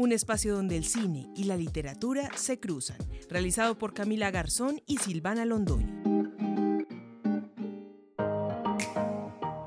un 0.00 0.12
espacio 0.12 0.56
donde 0.56 0.78
el 0.78 0.84
cine 0.84 1.28
y 1.36 1.44
la 1.44 1.58
literatura 1.58 2.30
se 2.34 2.58
cruzan, 2.58 2.96
realizado 3.28 3.76
por 3.76 3.92
Camila 3.92 4.30
Garzón 4.30 4.80
y 4.86 4.96
Silvana 4.96 5.44
Londoño. 5.44 5.86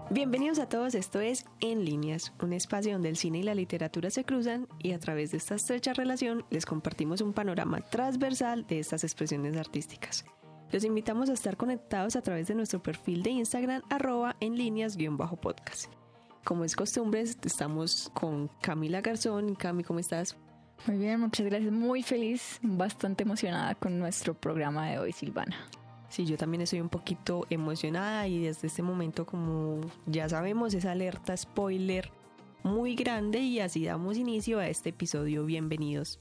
Bienvenidos 0.09 0.57
a 0.57 0.67
todos, 0.67 0.95
esto 0.95 1.19
es 1.19 1.45
En 1.61 1.85
Líneas, 1.85 2.33
un 2.41 2.53
espacio 2.53 2.93
donde 2.93 3.09
el 3.09 3.15
cine 3.15 3.39
y 3.39 3.43
la 3.43 3.53
literatura 3.53 4.09
se 4.09 4.23
cruzan 4.23 4.67
y 4.79 4.93
a 4.93 4.99
través 4.99 5.29
de 5.29 5.37
esta 5.37 5.53
estrecha 5.53 5.93
relación 5.93 6.45
les 6.49 6.65
compartimos 6.65 7.21
un 7.21 7.33
panorama 7.33 7.81
transversal 7.81 8.65
de 8.65 8.79
estas 8.79 9.03
expresiones 9.03 9.55
artísticas. 9.55 10.25
Los 10.71 10.83
invitamos 10.83 11.29
a 11.29 11.33
estar 11.33 11.57
conectados 11.57 12.15
a 12.15 12.23
través 12.23 12.47
de 12.47 12.55
nuestro 12.55 12.81
perfil 12.81 13.21
de 13.21 13.29
Instagram 13.29 13.83
arroba 13.91 14.35
en 14.39 14.57
líneas-podcast. 14.57 15.93
Como 16.43 16.65
es 16.65 16.75
costumbre, 16.75 17.21
estamos 17.21 18.11
con 18.13 18.49
Camila 18.61 18.99
Garzón. 18.99 19.55
Cami, 19.55 19.83
¿cómo 19.83 19.99
estás? 19.99 20.35
Muy 20.85 20.97
bien, 20.97 21.21
muchas 21.21 21.45
gracias. 21.45 21.71
Muy 21.71 22.03
feliz, 22.03 22.59
bastante 22.61 23.23
emocionada 23.23 23.75
con 23.75 23.97
nuestro 23.97 24.33
programa 24.33 24.89
de 24.89 24.99
hoy, 24.99 25.13
Silvana. 25.13 25.55
Sí, 26.09 26.25
yo 26.25 26.35
también 26.35 26.61
estoy 26.61 26.81
un 26.81 26.89
poquito 26.89 27.47
emocionada 27.49 28.27
y 28.27 28.43
desde 28.43 28.67
este 28.67 28.81
momento, 28.81 29.25
como 29.25 29.79
ya 30.05 30.27
sabemos, 30.27 30.73
es 30.73 30.83
alerta 30.83 31.35
spoiler 31.37 32.11
muy 32.61 32.95
grande 32.95 33.39
y 33.39 33.61
así 33.61 33.85
damos 33.85 34.17
inicio 34.17 34.59
a 34.59 34.67
este 34.67 34.89
episodio. 34.89 35.45
Bienvenidos. 35.45 36.19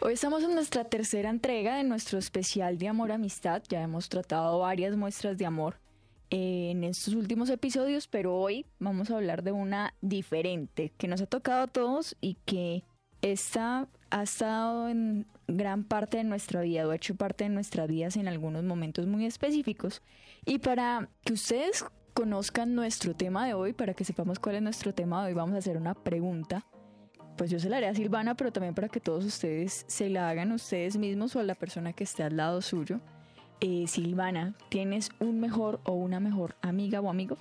Hoy 0.00 0.14
estamos 0.14 0.42
en 0.42 0.56
nuestra 0.56 0.82
tercera 0.82 1.30
entrega 1.30 1.76
de 1.76 1.84
nuestro 1.84 2.18
especial 2.18 2.76
de 2.76 2.88
amor 2.88 3.12
amistad. 3.12 3.62
Ya 3.68 3.82
hemos 3.82 4.08
tratado 4.08 4.58
varias 4.58 4.96
muestras 4.96 5.38
de 5.38 5.46
amor 5.46 5.78
en 6.34 6.82
estos 6.82 7.14
últimos 7.14 7.48
episodios, 7.48 8.08
pero 8.08 8.36
hoy 8.36 8.66
vamos 8.80 9.10
a 9.10 9.16
hablar 9.16 9.44
de 9.44 9.52
una 9.52 9.94
diferente 10.00 10.92
que 10.98 11.06
nos 11.06 11.20
ha 11.20 11.26
tocado 11.26 11.62
a 11.62 11.66
todos 11.68 12.16
y 12.20 12.34
que 12.44 12.82
esta 13.22 13.86
ha 14.10 14.22
estado 14.22 14.88
en 14.88 15.26
gran 15.46 15.84
parte 15.84 16.16
de 16.16 16.24
nuestra 16.24 16.62
vida 16.62 16.88
o 16.88 16.90
ha 16.90 16.96
hecho 16.96 17.14
parte 17.14 17.44
de 17.44 17.50
nuestras 17.50 17.88
vidas 17.88 18.16
en 18.16 18.26
algunos 18.26 18.64
momentos 18.64 19.06
muy 19.06 19.26
específicos. 19.26 20.02
Y 20.44 20.58
para 20.58 21.08
que 21.24 21.34
ustedes 21.34 21.84
conozcan 22.14 22.74
nuestro 22.74 23.14
tema 23.14 23.46
de 23.46 23.54
hoy, 23.54 23.72
para 23.72 23.94
que 23.94 24.04
sepamos 24.04 24.40
cuál 24.40 24.56
es 24.56 24.62
nuestro 24.62 24.92
tema 24.92 25.22
de 25.22 25.28
hoy, 25.28 25.34
vamos 25.34 25.54
a 25.54 25.58
hacer 25.58 25.76
una 25.76 25.94
pregunta. 25.94 26.66
Pues 27.36 27.48
yo 27.50 27.60
se 27.60 27.68
la 27.68 27.76
haré 27.76 27.86
a 27.86 27.94
Silvana, 27.94 28.34
pero 28.36 28.52
también 28.52 28.74
para 28.74 28.88
que 28.88 29.00
todos 29.00 29.24
ustedes 29.24 29.84
se 29.86 30.08
la 30.08 30.28
hagan 30.28 30.50
ustedes 30.50 30.96
mismos 30.96 31.36
o 31.36 31.40
a 31.40 31.44
la 31.44 31.54
persona 31.54 31.92
que 31.92 32.04
esté 32.04 32.24
al 32.24 32.36
lado 32.36 32.60
suyo. 32.60 33.00
Eh, 33.66 33.86
Silvana, 33.86 34.52
¿tienes 34.68 35.08
un 35.20 35.40
mejor 35.40 35.80
o 35.84 35.92
una 35.92 36.20
mejor 36.20 36.54
amiga 36.60 37.00
o 37.00 37.08
amigo? 37.08 37.38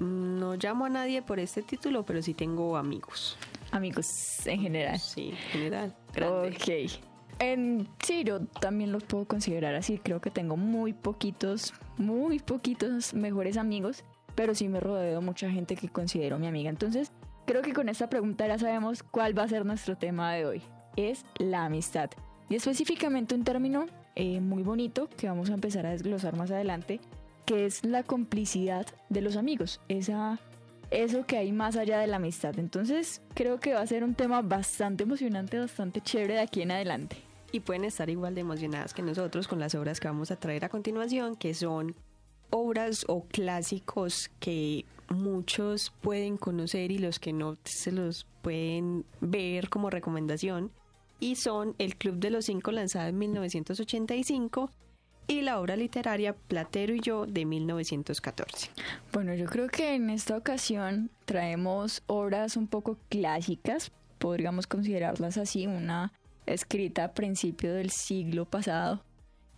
No 0.00 0.56
llamo 0.56 0.86
a 0.86 0.88
nadie 0.88 1.22
por 1.22 1.38
este 1.38 1.62
título, 1.62 2.04
pero 2.04 2.20
sí 2.22 2.34
tengo 2.34 2.76
amigos. 2.76 3.38
Amigos 3.70 4.44
en 4.48 4.62
general. 4.62 4.98
Sí, 4.98 5.28
en 5.28 5.36
general. 5.36 5.94
Ok. 6.16 6.90
En, 7.38 7.88
sí, 8.02 8.24
yo 8.24 8.40
también 8.46 8.90
los 8.90 9.04
puedo 9.04 9.24
considerar 9.24 9.76
así. 9.76 9.98
Creo 9.98 10.20
que 10.20 10.32
tengo 10.32 10.56
muy 10.56 10.92
poquitos, 10.92 11.72
muy 11.98 12.40
poquitos 12.40 13.14
mejores 13.14 13.56
amigos, 13.56 14.02
pero 14.34 14.56
sí 14.56 14.66
me 14.66 14.80
rodeo 14.80 15.20
de 15.20 15.24
mucha 15.24 15.48
gente 15.52 15.76
que 15.76 15.88
considero 15.88 16.36
mi 16.40 16.48
amiga. 16.48 16.68
Entonces, 16.68 17.12
creo 17.46 17.62
que 17.62 17.72
con 17.72 17.88
esta 17.88 18.10
pregunta 18.10 18.48
ya 18.48 18.58
sabemos 18.58 19.04
cuál 19.04 19.38
va 19.38 19.44
a 19.44 19.48
ser 19.48 19.64
nuestro 19.64 19.96
tema 19.96 20.32
de 20.32 20.46
hoy. 20.46 20.62
Es 20.96 21.24
la 21.38 21.66
amistad. 21.66 22.10
Y 22.48 22.56
específicamente 22.56 23.36
un 23.36 23.44
término 23.44 23.86
eh, 24.14 24.40
muy 24.40 24.62
bonito 24.62 25.08
que 25.16 25.28
vamos 25.28 25.50
a 25.50 25.54
empezar 25.54 25.86
a 25.86 25.90
desglosar 25.90 26.36
más 26.36 26.50
adelante, 26.50 27.00
que 27.46 27.66
es 27.66 27.84
la 27.84 28.02
complicidad 28.02 28.86
de 29.08 29.20
los 29.20 29.36
amigos. 29.36 29.80
Esa 29.88 30.38
eso 30.92 31.24
que 31.26 31.38
hay 31.38 31.52
más 31.52 31.76
allá 31.76 31.98
de 31.98 32.06
la 32.06 32.16
amistad. 32.16 32.58
Entonces 32.58 33.22
creo 33.34 33.58
que 33.58 33.74
va 33.74 33.80
a 33.80 33.86
ser 33.86 34.04
un 34.04 34.14
tema 34.14 34.42
bastante 34.42 35.04
emocionante, 35.04 35.58
bastante 35.58 36.00
chévere 36.00 36.34
de 36.34 36.40
aquí 36.40 36.62
en 36.62 36.70
adelante. 36.70 37.16
Y 37.50 37.60
pueden 37.60 37.84
estar 37.84 38.08
igual 38.08 38.34
de 38.34 38.42
emocionadas 38.42 38.94
que 38.94 39.02
nosotros 39.02 39.48
con 39.48 39.58
las 39.58 39.74
obras 39.74 40.00
que 40.00 40.08
vamos 40.08 40.30
a 40.30 40.36
traer 40.36 40.64
a 40.64 40.68
continuación, 40.68 41.36
que 41.36 41.54
son 41.54 41.94
obras 42.50 43.04
o 43.08 43.24
clásicos 43.24 44.30
que 44.38 44.84
muchos 45.08 45.92
pueden 46.00 46.36
conocer 46.36 46.90
y 46.90 46.98
los 46.98 47.18
que 47.18 47.32
no 47.32 47.56
se 47.64 47.92
los 47.92 48.26
pueden 48.42 49.04
ver 49.20 49.68
como 49.68 49.90
recomendación. 49.90 50.70
Y 51.22 51.36
son 51.36 51.76
El 51.78 51.94
Club 51.94 52.16
de 52.16 52.30
los 52.30 52.46
Cinco 52.46 52.72
lanzado 52.72 53.06
en 53.06 53.16
1985 53.16 54.72
y 55.28 55.42
la 55.42 55.60
obra 55.60 55.76
literaria 55.76 56.34
Platero 56.34 56.96
y 56.96 57.00
yo 57.00 57.26
de 57.26 57.44
1914. 57.44 58.70
Bueno, 59.12 59.32
yo 59.32 59.46
creo 59.46 59.68
que 59.68 59.94
en 59.94 60.10
esta 60.10 60.36
ocasión 60.36 61.10
traemos 61.24 62.02
obras 62.08 62.56
un 62.56 62.66
poco 62.66 62.98
clásicas, 63.08 63.92
podríamos 64.18 64.66
considerarlas 64.66 65.38
así, 65.38 65.68
una 65.68 66.12
escrita 66.46 67.04
a 67.04 67.12
principio 67.12 67.72
del 67.72 67.90
siglo 67.90 68.44
pasado 68.44 69.04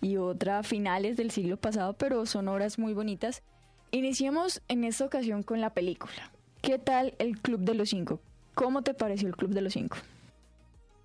y 0.02 0.18
otra 0.18 0.58
a 0.58 0.62
finales 0.64 1.16
del 1.16 1.30
siglo 1.30 1.56
pasado, 1.56 1.94
pero 1.94 2.26
son 2.26 2.46
obras 2.48 2.78
muy 2.78 2.92
bonitas. 2.92 3.42
Iniciemos 3.90 4.60
en 4.68 4.84
esta 4.84 5.06
ocasión 5.06 5.42
con 5.42 5.62
la 5.62 5.70
película. 5.70 6.30
¿Qué 6.60 6.78
tal 6.78 7.14
el 7.18 7.40
Club 7.40 7.60
de 7.60 7.72
los 7.72 7.88
Cinco? 7.88 8.20
¿Cómo 8.54 8.82
te 8.82 8.92
pareció 8.92 9.28
el 9.28 9.36
Club 9.36 9.52
de 9.52 9.62
los 9.62 9.72
Cinco? 9.72 9.96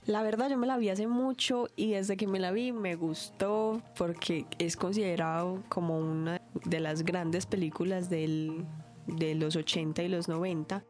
La 0.09 0.23
verdad 0.23 0.49
yo 0.49 0.57
me 0.57 0.65
la 0.65 0.77
vi 0.77 0.89
hace 0.89 1.05
mucho 1.05 1.67
y 1.75 1.91
desde 1.91 2.17
que 2.17 2.25
me 2.25 2.39
la 2.39 2.51
vi 2.51 2.71
me 2.71 2.95
gustó 2.95 3.79
porque 3.95 4.47
es 4.57 4.75
considerado 4.75 5.61
como 5.69 5.99
una 5.99 6.41
de 6.65 6.79
las 6.79 7.03
grandes 7.03 7.45
películas 7.45 8.09
del, 8.09 8.65
de 9.05 9.35
los 9.35 9.55
80 9.55 10.01
y 10.01 10.07
los 10.07 10.27
90. 10.27 10.83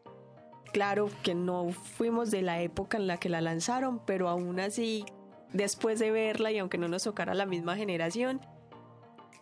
Claro 0.71 1.09
que 1.21 1.35
no 1.35 1.67
fuimos 1.67 2.31
de 2.31 2.43
la 2.43 2.61
época 2.61 2.95
en 2.95 3.07
la 3.07 3.17
que 3.17 3.27
la 3.27 3.41
lanzaron, 3.41 3.99
pero 4.05 4.29
aún 4.29 4.57
así, 4.61 5.03
después 5.51 5.99
de 5.99 6.11
verla 6.11 6.53
y 6.53 6.59
aunque 6.59 6.77
no 6.77 6.87
nos 6.87 7.03
tocara 7.03 7.33
la 7.33 7.45
misma 7.45 7.75
generación, 7.75 8.39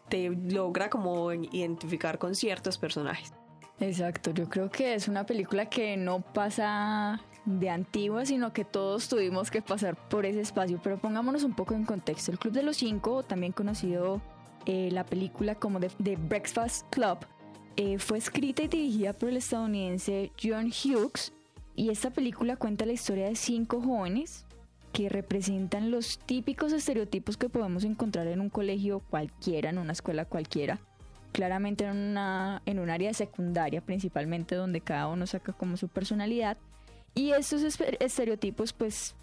te 0.09 0.31
logra 0.31 0.89
como 0.89 1.31
identificar 1.31 2.17
con 2.17 2.33
ciertos 2.33 2.79
personajes. 2.79 3.31
Exacto, 3.79 4.31
yo 4.31 4.49
creo 4.49 4.71
que 4.71 4.95
es 4.95 5.07
una 5.07 5.27
película 5.27 5.69
que 5.69 5.97
no 5.97 6.21
pasa 6.21 7.21
de 7.47 7.69
antigua, 7.69 8.25
sino 8.25 8.51
que 8.51 8.65
todos 8.65 9.07
tuvimos 9.07 9.49
que 9.49 9.61
pasar 9.61 9.95
por 10.09 10.25
ese 10.25 10.41
espacio. 10.41 10.79
Pero 10.83 10.97
pongámonos 10.99 11.43
un 11.43 11.53
poco 11.53 11.73
en 11.73 11.85
contexto. 11.85 12.31
El 12.31 12.39
Club 12.39 12.53
de 12.53 12.61
los 12.61 12.77
Cinco, 12.77 13.23
también 13.23 13.53
conocido 13.53 14.21
eh, 14.65 14.89
la 14.91 15.05
película 15.05 15.55
como 15.55 15.79
The, 15.79 16.17
Breakfast 16.17 16.85
Club, 16.89 17.19
eh, 17.77 17.99
fue 17.99 18.17
escrita 18.17 18.63
y 18.63 18.67
dirigida 18.67 19.13
por 19.13 19.29
el 19.29 19.37
estadounidense 19.37 20.31
John 20.41 20.67
Hughes. 20.67 21.31
Y 21.75 21.89
esta 21.89 22.09
película 22.09 22.57
cuenta 22.57 22.85
la 22.85 22.93
historia 22.93 23.27
de 23.27 23.35
cinco 23.35 23.81
jóvenes 23.81 24.45
que 24.91 25.09
representan 25.09 25.91
los 25.91 26.19
típicos 26.19 26.73
estereotipos 26.73 27.37
que 27.37 27.49
podemos 27.49 27.83
encontrar 27.83 28.27
en 28.27 28.41
un 28.41 28.49
colegio 28.49 28.99
cualquiera, 29.09 29.69
en 29.69 29.77
una 29.77 29.93
escuela 29.93 30.25
cualquiera 30.25 30.79
claramente 31.33 31.83
en, 31.83 31.95
una, 31.95 32.63
en 32.65 32.79
un 32.79 32.89
área 32.89 33.13
secundaria 33.13 33.81
principalmente 33.81 34.55
donde 34.55 34.81
cada 34.81 35.07
uno 35.07 35.27
saca 35.27 35.53
como 35.53 35.77
su 35.77 35.87
personalidad 35.87 36.57
y 37.17 37.31
estos 37.31 37.63
estereotipos 37.99 38.73
pues 38.73 39.15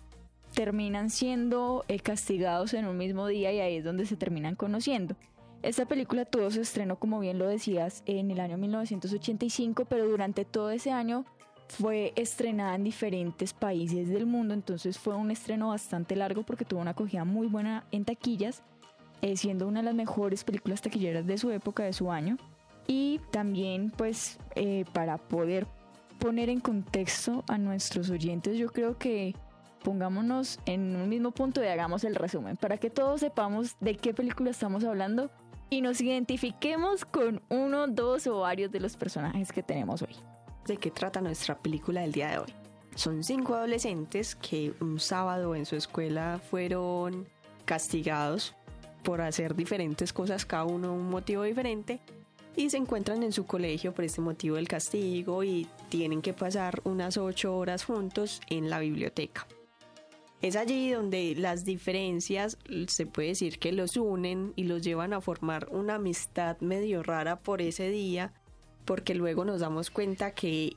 terminan 0.54 1.10
siendo 1.10 1.84
eh, 1.88 2.00
castigados 2.00 2.74
en 2.74 2.86
un 2.86 2.96
mismo 2.96 3.26
día 3.26 3.52
y 3.52 3.60
ahí 3.60 3.76
es 3.76 3.84
donde 3.84 4.04
se 4.04 4.16
terminan 4.16 4.56
conociendo. 4.56 5.16
Esta 5.62 5.86
película 5.86 6.24
tuvo 6.26 6.50
su 6.50 6.60
estreno, 6.60 6.96
como 6.96 7.20
bien 7.20 7.38
lo 7.38 7.46
decías, 7.46 8.02
en 8.04 8.30
el 8.30 8.40
año 8.40 8.58
1985, 8.58 9.86
pero 9.86 10.06
durante 10.06 10.44
todo 10.44 10.70
ese 10.70 10.90
año 10.90 11.24
fue 11.68 12.12
estrenada 12.16 12.74
en 12.74 12.84
diferentes 12.84 13.54
países 13.54 14.10
del 14.10 14.26
mundo, 14.26 14.52
entonces 14.52 14.98
fue 14.98 15.14
un 15.16 15.30
estreno 15.30 15.68
bastante 15.68 16.16
largo 16.16 16.42
porque 16.42 16.66
tuvo 16.66 16.80
una 16.80 16.90
acogida 16.90 17.24
muy 17.24 17.46
buena 17.46 17.84
en 17.92 18.04
taquillas 18.04 18.62
eh, 19.22 19.38
siendo 19.38 19.66
una 19.66 19.80
de 19.80 19.86
las 19.86 19.94
mejores 19.94 20.44
películas 20.44 20.82
taquilleras 20.82 21.26
de 21.26 21.38
su 21.38 21.50
época, 21.50 21.82
de 21.84 21.94
su 21.94 22.12
año. 22.12 22.36
Y 22.86 23.20
también 23.30 23.90
pues 23.90 24.38
eh, 24.54 24.84
para 24.92 25.16
poder 25.16 25.66
poner 26.18 26.48
en 26.48 26.60
contexto 26.60 27.44
a 27.48 27.58
nuestros 27.58 28.10
oyentes, 28.10 28.56
yo 28.56 28.70
creo 28.70 28.98
que 28.98 29.34
pongámonos 29.82 30.58
en 30.66 30.96
un 30.96 31.08
mismo 31.08 31.30
punto 31.30 31.62
y 31.62 31.66
hagamos 31.66 32.04
el 32.04 32.14
resumen 32.14 32.56
para 32.56 32.78
que 32.78 32.90
todos 32.90 33.20
sepamos 33.20 33.76
de 33.80 33.96
qué 33.96 34.14
película 34.14 34.50
estamos 34.50 34.82
hablando 34.84 35.30
y 35.70 35.82
nos 35.82 36.00
identifiquemos 36.00 37.04
con 37.04 37.42
uno, 37.50 37.86
dos 37.86 38.26
o 38.26 38.40
varios 38.40 38.72
de 38.72 38.80
los 38.80 38.96
personajes 38.96 39.52
que 39.52 39.62
tenemos 39.62 40.02
hoy. 40.02 40.16
¿De 40.66 40.76
qué 40.78 40.90
trata 40.90 41.20
nuestra 41.20 41.58
película 41.58 42.00
del 42.00 42.12
día 42.12 42.30
de 42.30 42.38
hoy? 42.38 42.54
Son 42.94 43.22
cinco 43.22 43.54
adolescentes 43.54 44.34
que 44.36 44.72
un 44.80 45.00
sábado 45.00 45.54
en 45.54 45.66
su 45.66 45.76
escuela 45.76 46.40
fueron 46.50 47.28
castigados 47.64 48.54
por 49.02 49.20
hacer 49.20 49.54
diferentes 49.54 50.12
cosas, 50.12 50.46
cada 50.46 50.64
uno 50.64 50.94
un 50.94 51.10
motivo 51.10 51.42
diferente, 51.42 52.00
y 52.56 52.70
se 52.70 52.76
encuentran 52.76 53.22
en 53.22 53.32
su 53.32 53.46
colegio 53.46 53.92
por 53.92 54.04
este 54.04 54.20
motivo 54.20 54.56
del 54.56 54.68
castigo 54.68 55.42
y 55.42 55.66
tienen 55.88 56.22
que 56.22 56.32
pasar 56.32 56.80
unas 56.84 57.16
ocho 57.16 57.56
horas 57.56 57.84
juntos 57.84 58.40
en 58.48 58.70
la 58.70 58.78
biblioteca. 58.78 59.46
Es 60.40 60.56
allí 60.56 60.90
donde 60.90 61.34
las 61.36 61.64
diferencias 61.64 62.58
se 62.88 63.06
puede 63.06 63.28
decir 63.28 63.58
que 63.58 63.72
los 63.72 63.96
unen 63.96 64.52
y 64.56 64.64
los 64.64 64.82
llevan 64.82 65.14
a 65.14 65.20
formar 65.20 65.68
una 65.70 65.94
amistad 65.94 66.58
medio 66.60 67.02
rara 67.02 67.40
por 67.40 67.62
ese 67.62 67.88
día, 67.88 68.32
porque 68.84 69.14
luego 69.14 69.44
nos 69.44 69.60
damos 69.60 69.90
cuenta 69.90 70.32
que 70.32 70.76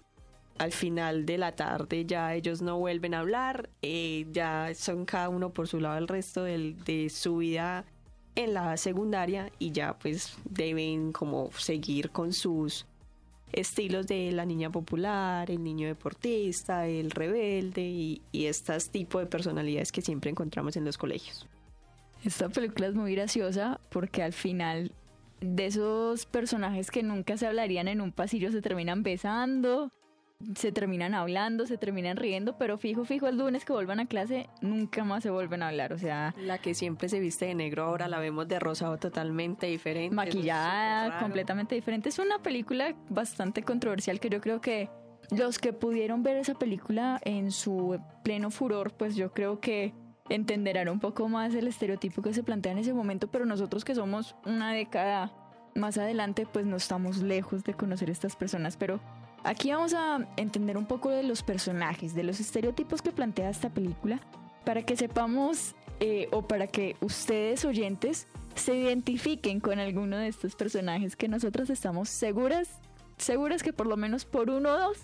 al 0.57 0.71
final 0.71 1.25
de 1.25 1.37
la 1.37 1.51
tarde 1.55 2.05
ya 2.05 2.33
ellos 2.33 2.61
no 2.61 2.79
vuelven 2.79 3.13
a 3.13 3.19
hablar, 3.19 3.69
eh, 3.81 4.25
ya 4.31 4.71
son 4.73 5.05
cada 5.05 5.29
uno 5.29 5.51
por 5.51 5.67
su 5.67 5.79
lado 5.81 5.97
el 5.97 6.07
resto 6.07 6.43
del- 6.43 6.83
de 6.85 7.09
su 7.09 7.37
vida 7.37 7.85
en 8.37 8.53
la 8.53 8.77
secundaria 8.77 9.51
y 9.57 9.71
ya 9.71 9.97
pues 9.97 10.37
deben 10.45 11.11
como 11.11 11.51
seguir 11.53 12.11
con 12.11 12.33
sus 12.33 12.85
estilos 13.51 14.05
de 14.05 14.31
la 14.31 14.45
niña 14.45 14.69
popular, 14.69 15.49
el 15.49 15.63
niño 15.63 15.87
deportista, 15.87 16.85
el 16.85 17.09
rebelde 17.09 17.81
y, 17.81 18.21
y 18.31 18.45
estos 18.45 18.91
tipos 18.91 19.21
de 19.21 19.27
personalidades 19.27 19.91
que 19.91 20.03
siempre 20.03 20.29
encontramos 20.29 20.77
en 20.77 20.85
los 20.85 20.99
colegios. 20.99 21.47
Esta 22.23 22.49
película 22.49 22.87
es 22.87 22.93
muy 22.93 23.15
graciosa 23.15 23.79
porque 23.89 24.21
al 24.21 24.33
final 24.33 24.91
de 25.41 25.65
esos 25.65 26.27
personajes 26.27 26.91
que 26.91 27.01
nunca 27.01 27.37
se 27.37 27.47
hablarían 27.47 27.87
en 27.87 28.01
un 28.01 28.11
pasillo 28.11 28.51
se 28.51 28.61
terminan 28.61 29.01
besando, 29.01 29.91
se 30.55 30.71
terminan 30.71 31.13
hablando, 31.13 31.65
se 31.65 31.77
terminan 31.77 32.17
riendo, 32.17 32.57
pero 32.57 32.77
fijo, 32.77 33.05
fijo, 33.05 33.27
el 33.27 33.37
lunes 33.37 33.65
que 33.65 33.73
vuelvan 33.73 33.99
a 33.99 34.05
clase 34.05 34.49
nunca 34.61 35.03
más 35.03 35.23
se 35.23 35.29
vuelven 35.29 35.63
a 35.63 35.69
hablar. 35.69 35.93
O 35.93 35.97
sea, 35.97 36.33
La 36.37 36.59
que 36.59 36.73
siempre 36.73 37.09
se 37.09 37.19
viste 37.19 37.45
de 37.45 37.55
negro 37.55 37.83
ahora 37.83 38.07
la 38.07 38.19
vemos 38.19 38.47
de 38.47 38.59
rosado 38.59 38.97
totalmente 38.97 39.65
diferente. 39.67 40.15
maquillada 40.15 41.19
completamente 41.19 41.75
diferente. 41.75 42.09
Es 42.09 42.19
una 42.19 42.39
película 42.41 42.95
bastante 43.09 43.63
controversial 43.63 44.19
que 44.19 44.29
yo 44.29 44.39
creo 44.39 44.61
que 44.61 44.89
los 45.35 45.59
que 45.59 45.73
pudieron 45.73 46.23
ver 46.23 46.37
esa 46.37 46.53
película 46.53 47.19
en 47.23 47.51
su 47.51 47.99
pleno 48.23 48.51
furor, 48.51 48.93
pues 48.93 49.15
yo 49.15 49.33
creo 49.33 49.59
que 49.59 49.93
entenderán 50.29 50.89
un 50.89 50.99
poco 50.99 51.27
más 51.29 51.55
el 51.55 51.67
estereotipo 51.67 52.21
que 52.21 52.33
se 52.33 52.43
plantea 52.43 52.73
en 52.73 52.77
ese 52.77 52.93
momento, 52.93 53.27
pero 53.29 53.45
nosotros 53.45 53.83
que 53.83 53.95
somos 53.95 54.35
una 54.45 54.71
década 54.71 55.31
más 55.75 55.97
adelante, 55.97 56.47
pues 56.51 56.65
no 56.65 56.75
estamos 56.77 57.17
lejos 57.17 57.63
de 57.63 57.73
conocer 57.73 58.09
estas 58.09 58.35
personas, 58.35 58.77
pero 58.77 58.99
aquí 59.47 59.71
vamos 59.71 59.93
a 59.93 60.27
entender 60.37 60.77
un 60.77 60.85
poco 60.85 61.09
de 61.09 61.23
los 61.23 61.41
personajes, 61.43 62.13
de 62.13 62.23
los 62.23 62.39
estereotipos 62.39 63.01
que 63.01 63.11
plantea 63.11 63.49
esta 63.49 63.69
película, 63.69 64.19
para 64.65 64.83
que 64.83 64.95
sepamos 64.95 65.75
eh, 65.99 66.27
o 66.31 66.41
para 66.47 66.67
que 66.67 66.95
ustedes 67.01 67.65
oyentes 67.65 68.27
se 68.55 68.75
identifiquen 68.75 69.59
con 69.59 69.79
alguno 69.79 70.17
de 70.17 70.27
estos 70.27 70.55
personajes 70.55 71.15
que 71.15 71.27
nosotros 71.27 71.69
estamos 71.69 72.09
seguras, 72.09 72.67
seguras 73.17 73.63
que 73.63 73.73
por 73.73 73.87
lo 73.87 73.97
menos 73.97 74.25
por 74.25 74.49
uno 74.49 74.69
o 74.73 74.77
dos 74.77 74.97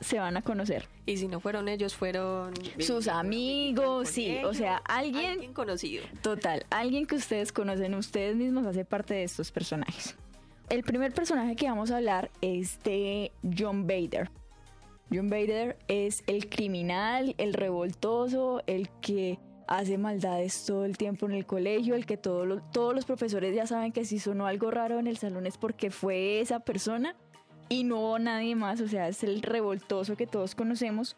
se 0.00 0.18
van 0.20 0.36
a 0.36 0.42
conocer. 0.42 0.86
Y 1.06 1.16
si 1.16 1.26
no 1.26 1.40
fueron 1.40 1.68
ellos, 1.68 1.96
fueron 1.96 2.52
Sus 2.78 3.08
amigos, 3.08 4.08
sí, 4.10 4.38
o 4.44 4.54
sea, 4.54 4.76
alguien- 4.84 5.32
alguien 5.32 5.52
conocido. 5.52 6.04
Total, 6.22 6.64
alguien 6.70 7.04
que 7.06 7.16
ustedes 7.16 7.50
conocen, 7.50 7.94
ustedes 7.94 8.36
mismos 8.36 8.64
hace 8.66 8.84
parte 8.84 9.14
de 9.14 9.24
estos 9.24 9.50
personajes. 9.50 10.14
El 10.70 10.82
primer 10.82 11.14
personaje 11.14 11.56
que 11.56 11.66
vamos 11.66 11.90
a 11.90 11.96
hablar 11.96 12.30
es 12.42 12.82
de 12.82 13.32
John 13.56 13.86
Bader. 13.86 14.30
John 15.10 15.30
Bader 15.30 15.78
es 15.88 16.22
el 16.26 16.50
criminal, 16.50 17.34
el 17.38 17.54
revoltoso, 17.54 18.62
el 18.66 18.90
que 19.00 19.38
hace 19.66 19.96
maldades 19.96 20.66
todo 20.66 20.84
el 20.84 20.98
tiempo 20.98 21.24
en 21.24 21.32
el 21.32 21.46
colegio, 21.46 21.94
el 21.94 22.04
que 22.04 22.18
todos 22.18 22.46
los 22.94 23.04
profesores 23.06 23.54
ya 23.54 23.66
saben 23.66 23.92
que 23.92 24.04
si 24.04 24.18
sonó 24.18 24.46
algo 24.46 24.70
raro 24.70 24.98
en 24.98 25.06
el 25.06 25.16
salón 25.16 25.46
es 25.46 25.56
porque 25.56 25.90
fue 25.90 26.40
esa 26.40 26.60
persona 26.60 27.16
y 27.70 27.84
no 27.84 28.18
nadie 28.18 28.54
más, 28.54 28.82
o 28.82 28.88
sea, 28.88 29.08
es 29.08 29.22
el 29.24 29.40
revoltoso 29.40 30.16
que 30.16 30.26
todos 30.26 30.54
conocemos. 30.54 31.16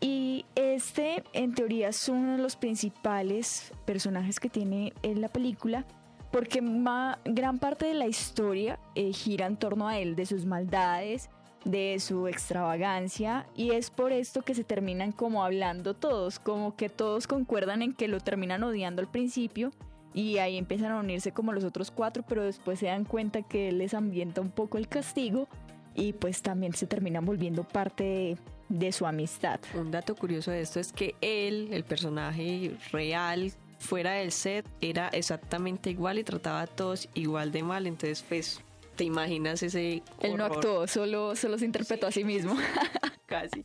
Y 0.00 0.46
este, 0.54 1.22
en 1.32 1.54
teoría, 1.54 1.88
es 1.88 2.08
uno 2.08 2.32
de 2.32 2.42
los 2.42 2.56
principales 2.56 3.72
personajes 3.84 4.38
que 4.38 4.48
tiene 4.48 4.92
en 5.02 5.20
la 5.20 5.28
película, 5.28 5.86
porque 6.32 6.60
ma- 6.62 7.18
gran 7.24 7.58
parte 7.58 7.86
de 7.86 7.94
la 7.94 8.06
historia 8.06 8.78
eh, 8.96 9.12
gira 9.12 9.46
en 9.46 9.56
torno 9.56 9.86
a 9.86 9.98
él, 9.98 10.16
de 10.16 10.26
sus 10.26 10.44
maldades, 10.46 11.30
de 11.64 12.00
su 12.00 12.26
extravagancia, 12.26 13.46
y 13.54 13.70
es 13.70 13.90
por 13.90 14.10
esto 14.12 14.42
que 14.42 14.54
se 14.54 14.64
terminan 14.64 15.12
como 15.12 15.44
hablando 15.44 15.94
todos, 15.94 16.40
como 16.40 16.74
que 16.74 16.88
todos 16.88 17.26
concuerdan 17.28 17.82
en 17.82 17.92
que 17.92 18.08
lo 18.08 18.18
terminan 18.18 18.64
odiando 18.64 19.00
al 19.02 19.08
principio, 19.08 19.70
y 20.14 20.38
ahí 20.38 20.58
empiezan 20.58 20.90
a 20.92 20.98
unirse 20.98 21.32
como 21.32 21.52
los 21.52 21.64
otros 21.64 21.90
cuatro, 21.90 22.24
pero 22.28 22.42
después 22.44 22.78
se 22.80 22.86
dan 22.86 23.04
cuenta 23.04 23.42
que 23.42 23.68
él 23.68 23.78
les 23.78 23.94
ambienta 23.94 24.40
un 24.40 24.50
poco 24.50 24.76
el 24.78 24.88
castigo, 24.88 25.46
y 25.94 26.14
pues 26.14 26.42
también 26.42 26.72
se 26.72 26.86
terminan 26.86 27.24
volviendo 27.24 27.64
parte 27.64 28.04
de- 28.04 28.38
de 28.68 28.90
su 28.92 29.06
amistad. 29.06 29.60
Un 29.78 29.90
dato 29.90 30.14
curioso 30.14 30.50
de 30.50 30.62
esto 30.62 30.80
es 30.80 30.92
que 30.92 31.14
él, 31.20 31.68
el 31.72 31.84
personaje 31.84 32.72
real, 32.90 33.52
fuera 33.82 34.12
del 34.12 34.32
set, 34.32 34.64
era 34.80 35.08
exactamente 35.08 35.90
igual 35.90 36.18
y 36.18 36.24
trataba 36.24 36.62
a 36.62 36.66
todos 36.66 37.08
igual 37.14 37.52
de 37.52 37.62
mal. 37.62 37.86
Entonces, 37.86 38.24
pues, 38.26 38.60
te 38.96 39.04
imaginas 39.04 39.62
ese. 39.62 40.02
Él 40.20 40.36
no 40.36 40.44
horror 40.44 40.56
actuó, 40.56 40.86
solo, 40.86 41.36
solo 41.36 41.58
se 41.58 41.66
interpretó 41.66 42.06
a 42.06 42.12
sí 42.12 42.24
mismo. 42.24 42.56
Casi. 43.26 43.64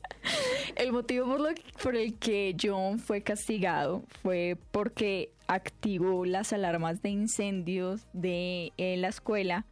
El 0.75 0.91
motivo 0.91 1.25
por, 1.25 1.39
lo, 1.39 1.49
por 1.81 1.95
el 1.95 2.15
que 2.15 2.55
John 2.61 2.99
fue 2.99 3.21
castigado 3.21 4.03
fue 4.21 4.57
porque 4.71 5.31
activó 5.47 6.25
las 6.25 6.53
alarmas 6.53 7.01
de 7.01 7.09
incendios 7.09 8.05
de 8.13 8.71
eh, 8.77 8.97
la 8.97 9.09
escuela 9.09 9.65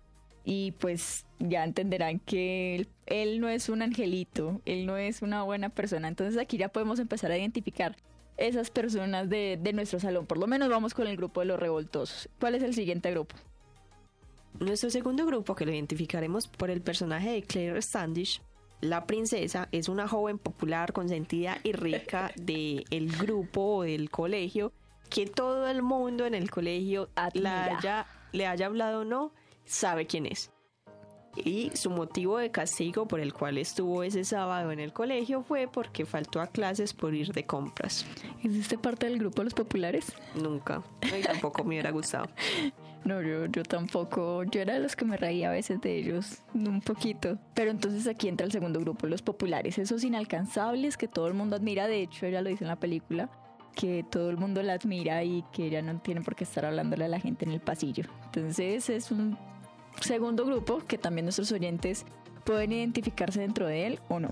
y 0.44 0.72
pues 0.74 1.26
ya 1.40 1.64
entenderán 1.64 2.20
que 2.20 2.76
él, 2.76 2.88
él 3.08 3.40
no 3.40 3.50
es 3.50 3.70
un 3.70 3.82
angelito, 3.82 4.62
él 4.66 4.86
no 4.86 4.98
es 4.98 5.22
una 5.22 5.44
buena 5.44 5.70
persona. 5.70 6.08
Entonces 6.08 6.40
aquí 6.40 6.58
ya 6.58 6.70
podemos 6.70 7.00
empezar 7.00 7.32
a 7.32 7.38
identificar 7.38 7.96
esas 8.38 8.70
personas 8.70 9.30
de, 9.30 9.60
de 9.62 9.74
nuestro 9.74 10.00
salón. 10.00 10.26
Por 10.26 10.38
lo 10.38 10.48
menos 10.48 10.70
vamos 10.70 10.94
con 10.94 11.08
el 11.08 11.18
grupo 11.18 11.42
de 11.42 11.48
los 11.48 11.60
revoltosos. 11.60 12.30
¿Cuál 12.40 12.56
es 12.56 12.64
el 12.64 12.74
siguiente 12.74 13.12
grupo? 13.12 13.36
Nuestro 14.60 14.90
segundo 14.90 15.26
grupo, 15.26 15.56
que 15.56 15.66
lo 15.66 15.74
identificaremos 15.74 16.48
por 16.48 16.70
el 16.70 16.82
personaje 16.82 17.32
de 17.32 17.44
Claire 17.44 17.82
Standish, 17.82 18.42
la 18.82 19.06
princesa 19.06 19.68
es 19.72 19.90
una 19.90 20.08
joven 20.08 20.38
popular, 20.38 20.94
consentida 20.94 21.60
y 21.64 21.72
rica 21.72 22.32
del 22.38 22.86
el 22.90 23.12
grupo 23.18 23.78
o 23.78 23.84
del 23.84 24.10
colegio, 24.10 24.72
que 25.10 25.26
todo 25.26 25.68
el 25.68 25.82
mundo 25.82 26.26
en 26.26 26.36
el 26.36 26.50
colegio 26.50 27.10
la 27.34 27.66
haya, 27.66 28.06
le 28.32 28.48
haya 28.48 28.66
hablado 28.66 29.02
o 29.02 29.06
no, 29.06 29.32
sabe 29.66 30.08
quién 30.08 30.26
es. 30.26 30.52
Y 31.36 31.72
su 31.76 31.90
motivo 31.90 32.38
de 32.38 32.52
castigo 32.52 33.08
por 33.08 33.20
el 33.20 33.34
cual 33.34 33.58
estuvo 33.58 34.04
ese 34.04 34.24
sábado 34.24 34.72
en 34.72 34.80
el 34.80 34.94
colegio 34.94 35.44
fue 35.44 35.68
porque 35.68 36.06
faltó 36.06 36.40
a 36.42 36.48
clases 36.48 36.94
por 36.94 37.14
ir 37.14 37.34
de 37.34 37.46
compras. 37.46 38.06
¿Existe 38.44 38.78
parte 38.78 39.08
del 39.08 39.20
grupo 39.20 39.44
los 39.44 39.54
populares? 39.54 40.14
Nunca. 40.36 40.82
Y 41.02 41.22
tampoco 41.22 41.64
me 41.64 41.70
hubiera 41.70 41.92
gustado. 41.92 42.28
No, 43.06 43.22
yo, 43.22 43.46
yo 43.46 43.62
tampoco. 43.62 44.44
Yo 44.46 44.62
era 44.62 44.74
de 44.74 44.80
los 44.80 44.96
que 44.96 45.06
me 45.06 45.16
reía 45.16 45.50
a 45.50 45.52
veces 45.52 45.80
de 45.80 45.96
ellos, 45.96 46.40
un 46.56 46.82
poquito. 46.82 47.38
Pero 47.54 47.70
entonces 47.70 48.08
aquí 48.08 48.28
entra 48.28 48.48
el 48.48 48.52
segundo 48.52 48.80
grupo, 48.80 49.06
los 49.06 49.22
populares, 49.22 49.78
esos 49.78 50.04
inalcanzables 50.04 50.98
que 50.98 51.08
todo 51.08 51.28
el 51.28 51.36
mundo 51.36 51.56
admira. 51.56 51.88
De 51.88 52.02
hecho, 52.02 52.26
ella 52.26 52.42
lo 52.42 52.50
dice 52.50 52.64
en 52.64 52.70
la 52.70 52.80
película, 52.80 53.30
que 53.76 54.04
todo 54.10 54.32
el 54.32 54.38
mundo 54.38 54.64
la 54.64 54.74
admira 54.74 55.24
y 55.24 55.44
que 55.54 55.68
ella 55.68 55.84
no 55.84 56.00
tiene 56.00 56.22
por 56.22 56.36
qué 56.36 56.46
estar 56.46 56.66
hablándole 56.66 57.06
a 57.06 57.08
la 57.08 57.20
gente 57.20 57.46
en 57.46 57.52
el 57.52 57.60
pasillo. 57.60 58.06
Entonces 58.26 58.90
es 58.90 59.12
un 59.12 59.38
segundo 60.02 60.46
grupo 60.46 60.80
que 60.88 60.98
también 60.98 61.26
nuestros 61.26 61.52
oyentes 61.52 62.06
pueden 62.44 62.72
identificarse 62.72 63.42
dentro 63.42 63.68
de 63.68 63.88
él 63.88 64.00
o 64.10 64.20
no. 64.20 64.30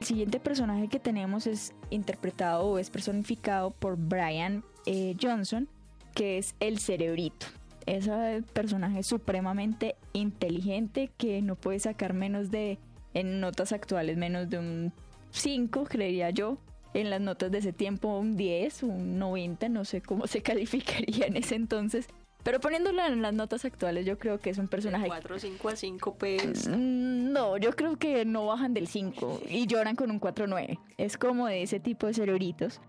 El 0.00 0.06
siguiente 0.06 0.40
personaje 0.40 0.88
que 0.88 0.98
tenemos 0.98 1.46
es 1.46 1.72
interpretado 1.90 2.64
o 2.64 2.78
es 2.78 2.90
personificado 2.90 3.70
por 3.70 3.96
Brian 3.96 4.64
eh, 4.86 5.16
Johnson, 5.20 5.68
que 6.14 6.38
es 6.38 6.54
el 6.60 6.78
cerebrito. 6.78 7.46
Es 7.86 8.06
un 8.06 8.44
personaje 8.52 9.02
supremamente 9.02 9.94
inteligente 10.12 11.10
que 11.16 11.42
no 11.42 11.56
puede 11.56 11.80
sacar 11.80 12.14
menos 12.14 12.50
de, 12.50 12.78
en 13.12 13.40
notas 13.40 13.72
actuales, 13.72 14.16
menos 14.16 14.48
de 14.48 14.58
un 14.58 14.92
5, 15.30 15.84
creería 15.84 16.30
yo. 16.30 16.58
En 16.94 17.10
las 17.10 17.20
notas 17.20 17.50
de 17.50 17.58
ese 17.58 17.72
tiempo 17.72 18.16
un 18.16 18.36
10, 18.36 18.84
un 18.84 19.18
90, 19.18 19.68
no 19.68 19.84
sé 19.84 20.00
cómo 20.00 20.26
se 20.26 20.42
calificaría 20.42 21.26
en 21.26 21.36
ese 21.36 21.56
entonces. 21.56 22.08
Pero 22.44 22.60
poniéndolo 22.60 23.04
en 23.04 23.20
las 23.22 23.34
notas 23.34 23.64
actuales, 23.64 24.06
yo 24.06 24.18
creo 24.18 24.38
que 24.38 24.50
es 24.50 24.58
un 24.58 24.68
personaje 24.68 25.06
4, 25.08 25.38
5 25.38 25.68
a 25.70 25.76
5, 25.76 26.14
pues. 26.16 26.68
Mm, 26.68 27.32
No, 27.32 27.56
yo 27.56 27.72
creo 27.72 27.96
que 27.96 28.24
no 28.24 28.46
bajan 28.46 28.74
del 28.74 28.86
5 28.86 29.40
y 29.48 29.66
lloran 29.66 29.96
con 29.96 30.10
un 30.12 30.20
4-9. 30.20 30.78
Es 30.98 31.16
como 31.18 31.46
de 31.48 31.62
ese 31.62 31.80
tipo 31.80 32.06
de 32.06 32.14
cerebritos. 32.14 32.80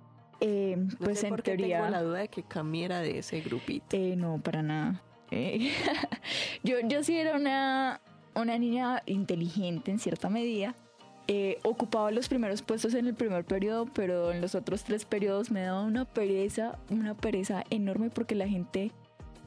Eh, 0.41 0.75
No 0.77 0.87
pues 0.99 1.19
sé 1.19 1.27
en 1.27 1.29
por 1.31 1.41
qué 1.41 1.55
teoría. 1.55 1.77
tengo 1.77 1.89
la 1.89 2.03
duda 2.03 2.19
de 2.19 2.27
que 2.27 2.43
cambiara 2.43 2.99
de 2.99 3.17
ese 3.19 3.39
grupito. 3.41 3.95
Eh, 3.95 4.15
no, 4.15 4.39
para 4.41 4.61
nada. 4.61 5.01
Eh, 5.31 5.71
yo, 6.63 6.75
yo 6.87 7.01
sí 7.03 7.17
era 7.17 7.35
una, 7.35 8.01
una 8.35 8.57
niña 8.59 9.01
inteligente 9.05 9.89
en 9.89 9.99
cierta 9.99 10.29
medida. 10.29 10.75
Eh, 11.27 11.57
ocupaba 11.63 12.11
los 12.11 12.27
primeros 12.27 12.61
puestos 12.61 12.93
en 12.93 13.07
el 13.07 13.15
primer 13.15 13.45
periodo, 13.45 13.85
pero 13.85 14.31
en 14.31 14.41
los 14.41 14.53
otros 14.53 14.83
tres 14.83 15.05
periodos 15.05 15.49
me 15.49 15.61
daba 15.61 15.81
una 15.81 16.05
pereza, 16.05 16.77
una 16.91 17.15
pereza 17.15 17.63
enorme 17.71 18.11
porque 18.11 18.35
la 18.35 18.47
gente, 18.47 18.91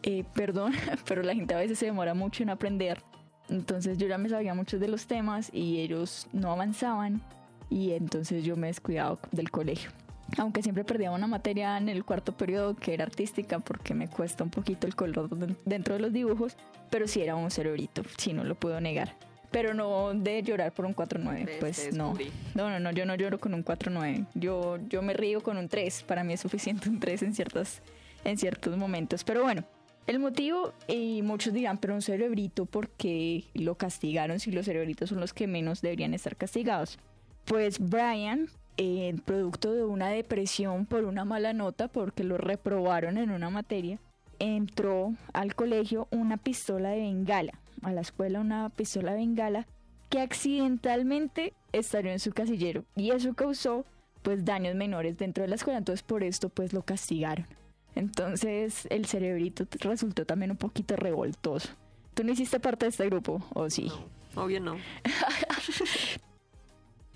eh, 0.03 0.25
perdón, 0.35 0.73
pero 1.07 1.23
la 1.23 1.35
gente 1.35 1.55
a 1.55 1.59
veces 1.59 1.79
se 1.79 1.87
demora 1.87 2.15
mucho 2.15 2.43
en 2.43 2.51
aprender. 2.51 3.03
Entonces 3.49 3.97
yo 3.99 4.07
ya 4.07 4.19
me 4.19 4.29
sabía 4.29 4.55
muchos 4.55 4.79
de 4.81 4.89
los 4.89 5.07
temas 5.07 5.51
y 5.55 5.79
ellos 5.81 6.27
no 6.33 6.53
avanzaban 6.53 7.23
y 7.71 7.93
entonces 7.93 8.45
yo 8.45 8.57
me 8.57 8.67
descuidaba 8.69 9.19
del 9.33 9.51
colegio 9.51 9.91
aunque 10.37 10.63
siempre 10.63 10.85
perdía 10.85 11.11
una 11.11 11.27
materia 11.27 11.79
en 11.79 11.89
el 11.89 12.05
cuarto 12.05 12.37
periodo 12.37 12.77
que 12.77 12.93
era 12.93 13.05
artística 13.05 13.61
porque 13.61 13.95
me 13.95 14.09
cuesta 14.09 14.45
un 14.45 14.51
poquito 14.51 14.87
el 14.87 14.95
color 14.95 15.31
den- 15.31 15.57
dentro 15.65 15.95
de 15.95 16.01
los 16.01 16.13
dibujos, 16.13 16.55
pero 16.91 17.09
sí 17.09 17.23
era 17.23 17.35
un 17.35 17.51
cerebrito, 17.51 18.03
sí 18.19 18.35
no 18.35 18.45
lo 18.45 18.55
puedo 18.55 18.79
negar. 18.79 19.17
pero 19.51 19.73
no 19.73 20.13
de 20.13 20.43
llorar 20.43 20.73
por 20.75 20.85
un 20.85 20.95
4-9, 20.95 21.59
pues 21.61 21.95
no. 21.95 22.13
No, 22.55 22.69
no, 22.69 22.79
no, 22.79 22.91
yo 22.91 23.07
no 23.07 23.15
lloro 23.15 23.41
con 23.41 23.55
un 23.55 23.65
4-9. 23.65 24.27
Yo, 24.35 24.77
yo 24.91 25.01
me 25.01 25.15
río 25.15 25.41
con 25.43 25.57
un 25.57 25.71
3. 25.71 26.03
Para 26.03 26.23
mí 26.25 26.35
es 26.35 26.41
suficiente 26.41 26.91
un 26.91 27.01
3 27.01 27.23
en, 27.23 27.35
ciertas, 27.35 27.81
en 28.25 28.37
ciertos 28.37 28.77
momentos. 28.77 29.25
Pero 29.25 29.43
bueno, 29.45 29.65
el 30.09 30.19
motivo, 30.19 30.73
y 30.89 31.23
muchos 31.23 31.53
dirán, 31.53 31.79
pero 31.79 31.95
un 31.95 32.03
cerebrito, 32.03 32.67
¿por 32.67 32.89
qué 32.89 33.45
lo 33.55 33.77
castigaron 33.77 34.41
si 34.41 34.51
los 34.51 34.67
cerebritos 34.67 35.11
son 35.11 35.21
los 35.21 35.33
que 35.33 35.47
menos 35.47 35.83
deberían 35.83 36.15
estar 36.15 36.35
castigados? 36.35 36.99
Pues 37.45 37.79
Brian, 37.79 38.49
eh, 38.79 39.15
producto 39.25 39.73
de 39.73 39.85
una 39.85 40.09
depresión 40.09 40.87
por 40.87 41.05
una 41.05 41.25
mala 41.25 41.53
nota, 41.53 41.89
porque 41.89 42.25
lo 42.25 42.39
reprobaron 42.39 43.19
en 43.19 43.31
una 43.31 43.51
materia, 43.51 44.01
entró 44.39 45.15
al 45.33 45.55
colegio 45.55 46.09
una 46.11 46.39
pistola 46.39 46.91
de 46.91 47.01
bengala 47.01 47.53
a 47.83 47.93
la 47.93 48.01
escuela 48.01 48.41
una 48.41 48.71
pistola 48.71 49.15
bengala 49.15 49.67
que 50.09 50.21
accidentalmente 50.21 51.55
estalló 51.73 52.11
en 52.11 52.19
su 52.19 52.33
casillero 52.33 52.85
y 52.97 53.11
eso 53.11 53.35
causó 53.35 53.85
pues 54.23 54.45
daños 54.45 54.75
menores 54.75 55.17
dentro 55.19 55.43
de 55.43 55.49
la 55.49 55.57
escuela, 55.57 55.79
entonces 55.79 56.03
por 56.03 56.25
esto 56.25 56.49
pues 56.49 56.73
lo 56.73 56.83
castigaron. 56.83 57.47
Entonces 57.95 58.87
el 58.91 59.07
cerebrito 59.07 59.67
resultó 59.81 60.25
también 60.25 60.51
un 60.51 60.57
poquito 60.57 60.97
revoltoso. 60.97 61.69
¿Tú 62.15 62.25
no 62.25 62.33
hiciste 62.33 62.61
parte 62.61 62.87
de 62.87 62.91
este 62.91 63.07
grupo 63.07 63.43
o 63.55 63.71
sí? 63.71 63.91
obvio 64.35 64.61
no. 64.61 64.75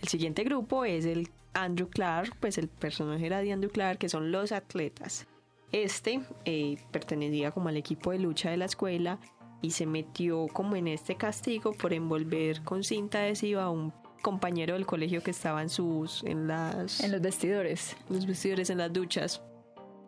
el 0.01 0.09
siguiente 0.09 0.45
grupo 0.45 0.85
es 0.85 1.05
el 1.05 1.29
Andrew 1.55 1.89
Clark, 1.89 2.37
pues 2.41 2.59
el 2.59 2.69
personaje 2.69 3.27
era 3.27 3.41
de 3.41 3.53
Andrew 3.53 3.71
Clark, 3.71 3.99
que 3.99 4.09
son 4.09 4.33
los 4.33 4.53
atletas. 4.53 5.27
Este 5.71 6.21
eh, 6.45 6.77
pertenecía 6.91 7.51
como 7.51 7.69
al 7.69 7.77
equipo 7.77 8.11
de 8.11 8.19
lucha 8.19 8.51
de 8.51 8.57
la 8.57 8.67
escuela 8.67 9.19
y 9.63 9.71
se 9.71 9.87
metió 9.87 10.49
como 10.49 10.77
en 10.77 10.89
este 10.89 11.17
castigo 11.17 11.73
por 11.73 11.93
envolver 11.93 12.63
con 12.63 12.85
cinta 12.85 13.21
adhesiva 13.21 13.65
a 13.65 13.71
un 13.71 13.93
compañero 14.21 14.75
del 14.75 14.87
colegio 14.87 15.23
que 15.23 15.31
estaba 15.31 15.63
en 15.63 15.69
sus 15.69 16.23
en 16.25 16.47
las 16.47 17.01
en 17.01 17.11
los 17.11 17.21
vestidores 17.21 17.97
los 18.09 18.27
vestidores 18.27 18.71
en 18.71 18.79
las 18.79 18.93
duchas 18.93 19.43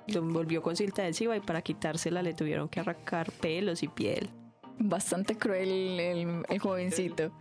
lo 0.06 0.20
envolvió 0.20 0.62
con 0.62 0.76
cinta 0.76 1.02
adhesiva 1.02 1.37
y 1.37 1.40
para 1.40 1.62
quitársela 1.62 2.23
le 2.23 2.34
tuvieron 2.34 2.68
que 2.68 2.80
arrancar 2.80 3.30
pelos 3.32 3.82
y 3.82 3.88
piel 3.88 4.30
bastante 4.78 5.37
cruel 5.37 6.00
el, 6.00 6.42
el 6.49 6.58
jovencito 6.58 7.32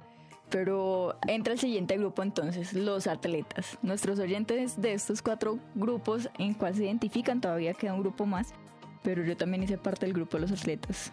pero 0.49 1.15
entra 1.27 1.53
el 1.53 1.59
siguiente 1.59 1.97
grupo 1.97 2.21
entonces, 2.21 2.73
los 2.73 3.07
atletas. 3.07 3.79
Nuestros 3.81 4.19
oyentes 4.19 4.79
de 4.79 4.93
estos 4.93 5.23
cuatro 5.23 5.57
grupos 5.73 6.29
en 6.37 6.53
cuál 6.53 6.75
se 6.75 6.83
identifican, 6.83 7.41
todavía 7.41 7.73
queda 7.73 7.95
un 7.95 8.01
grupo 8.01 8.27
más, 8.27 8.53
pero 9.01 9.23
yo 9.23 9.35
también 9.35 9.63
hice 9.63 9.79
parte 9.79 10.05
del 10.05 10.13
grupo 10.13 10.37
de 10.37 10.41
los 10.41 10.51
atletas 10.51 11.11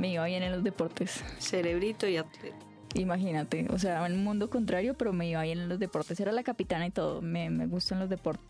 me 0.00 0.08
iba 0.08 0.24
bien 0.24 0.42
en 0.42 0.52
los 0.52 0.64
deportes. 0.64 1.22
Cerebrito 1.38 2.08
y 2.08 2.16
atleta. 2.16 2.56
Imagínate, 2.94 3.66
o 3.70 3.78
sea, 3.78 4.04
en 4.06 4.14
un 4.14 4.24
mundo 4.24 4.50
contrario, 4.50 4.94
pero 4.94 5.12
me 5.12 5.28
iba 5.28 5.42
bien 5.42 5.60
en 5.60 5.68
los 5.68 5.78
deportes. 5.78 6.18
Era 6.18 6.32
la 6.32 6.42
capitana 6.42 6.86
y 6.86 6.90
todo, 6.90 7.22
me, 7.22 7.50
me 7.50 7.66
gustan 7.66 8.00
los 8.00 8.08
deportes. 8.08 8.49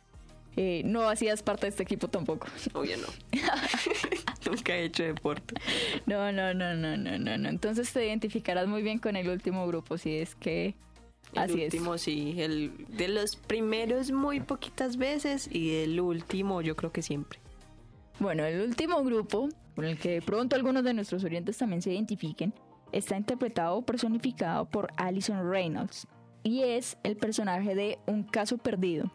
Eh, 0.57 0.83
no 0.85 1.09
hacías 1.09 1.43
parte 1.43 1.67
de 1.67 1.71
este 1.71 1.83
equipo 1.83 2.09
tampoco. 2.09 2.49
Obvio 2.75 2.97
no. 2.99 3.07
Nunca 4.51 4.75
he 4.75 4.85
hecho 4.85 5.05
deporte. 5.05 5.55
No, 6.07 6.33
no, 6.33 6.53
no, 6.55 6.75
no, 6.75 6.97
no, 6.97 7.19
no, 7.19 7.39
no. 7.39 7.49
Entonces 7.49 7.93
te 7.93 8.07
identificarás 8.07 8.67
muy 8.67 8.83
bien 8.83 8.99
con 8.99 9.17
el 9.17 9.29
último 9.29 9.67
grupo, 9.67 9.97
si 9.97 10.17
es 10.17 10.35
que 10.35 10.75
el 11.35 11.53
último 11.53 11.97
sí, 11.99 12.35
el 12.39 12.73
de 12.89 13.09
los 13.09 13.37
primeros 13.37 14.11
muy 14.11 14.41
poquitas 14.41 14.97
veces 14.97 15.49
y 15.51 15.77
el 15.77 16.01
último 16.01 16.61
yo 16.63 16.75
creo 16.75 16.91
que 16.93 17.03
siempre. 17.03 17.39
Bueno, 18.19 18.45
el 18.45 18.61
último 18.61 19.03
grupo, 19.05 19.49
con 19.77 19.85
el 19.85 19.99
que 19.99 20.11
de 20.11 20.23
pronto 20.23 20.57
algunos 20.57 20.83
de 20.83 20.93
nuestros 20.93 21.23
oyentes 21.23 21.57
también 21.57 21.83
se 21.83 21.93
identifiquen, 21.93 22.53
está 22.93 23.17
interpretado 23.17 23.77
o 23.77 23.83
personificado 23.83 24.69
por 24.69 24.93
Alison 24.97 25.49
Reynolds 25.49 26.09
y 26.43 26.63
es 26.63 26.99
el 27.05 27.17
personaje 27.17 27.75
de 27.75 27.99
Un 28.07 28.25
caso 28.25 28.59
perdido 28.59 29.11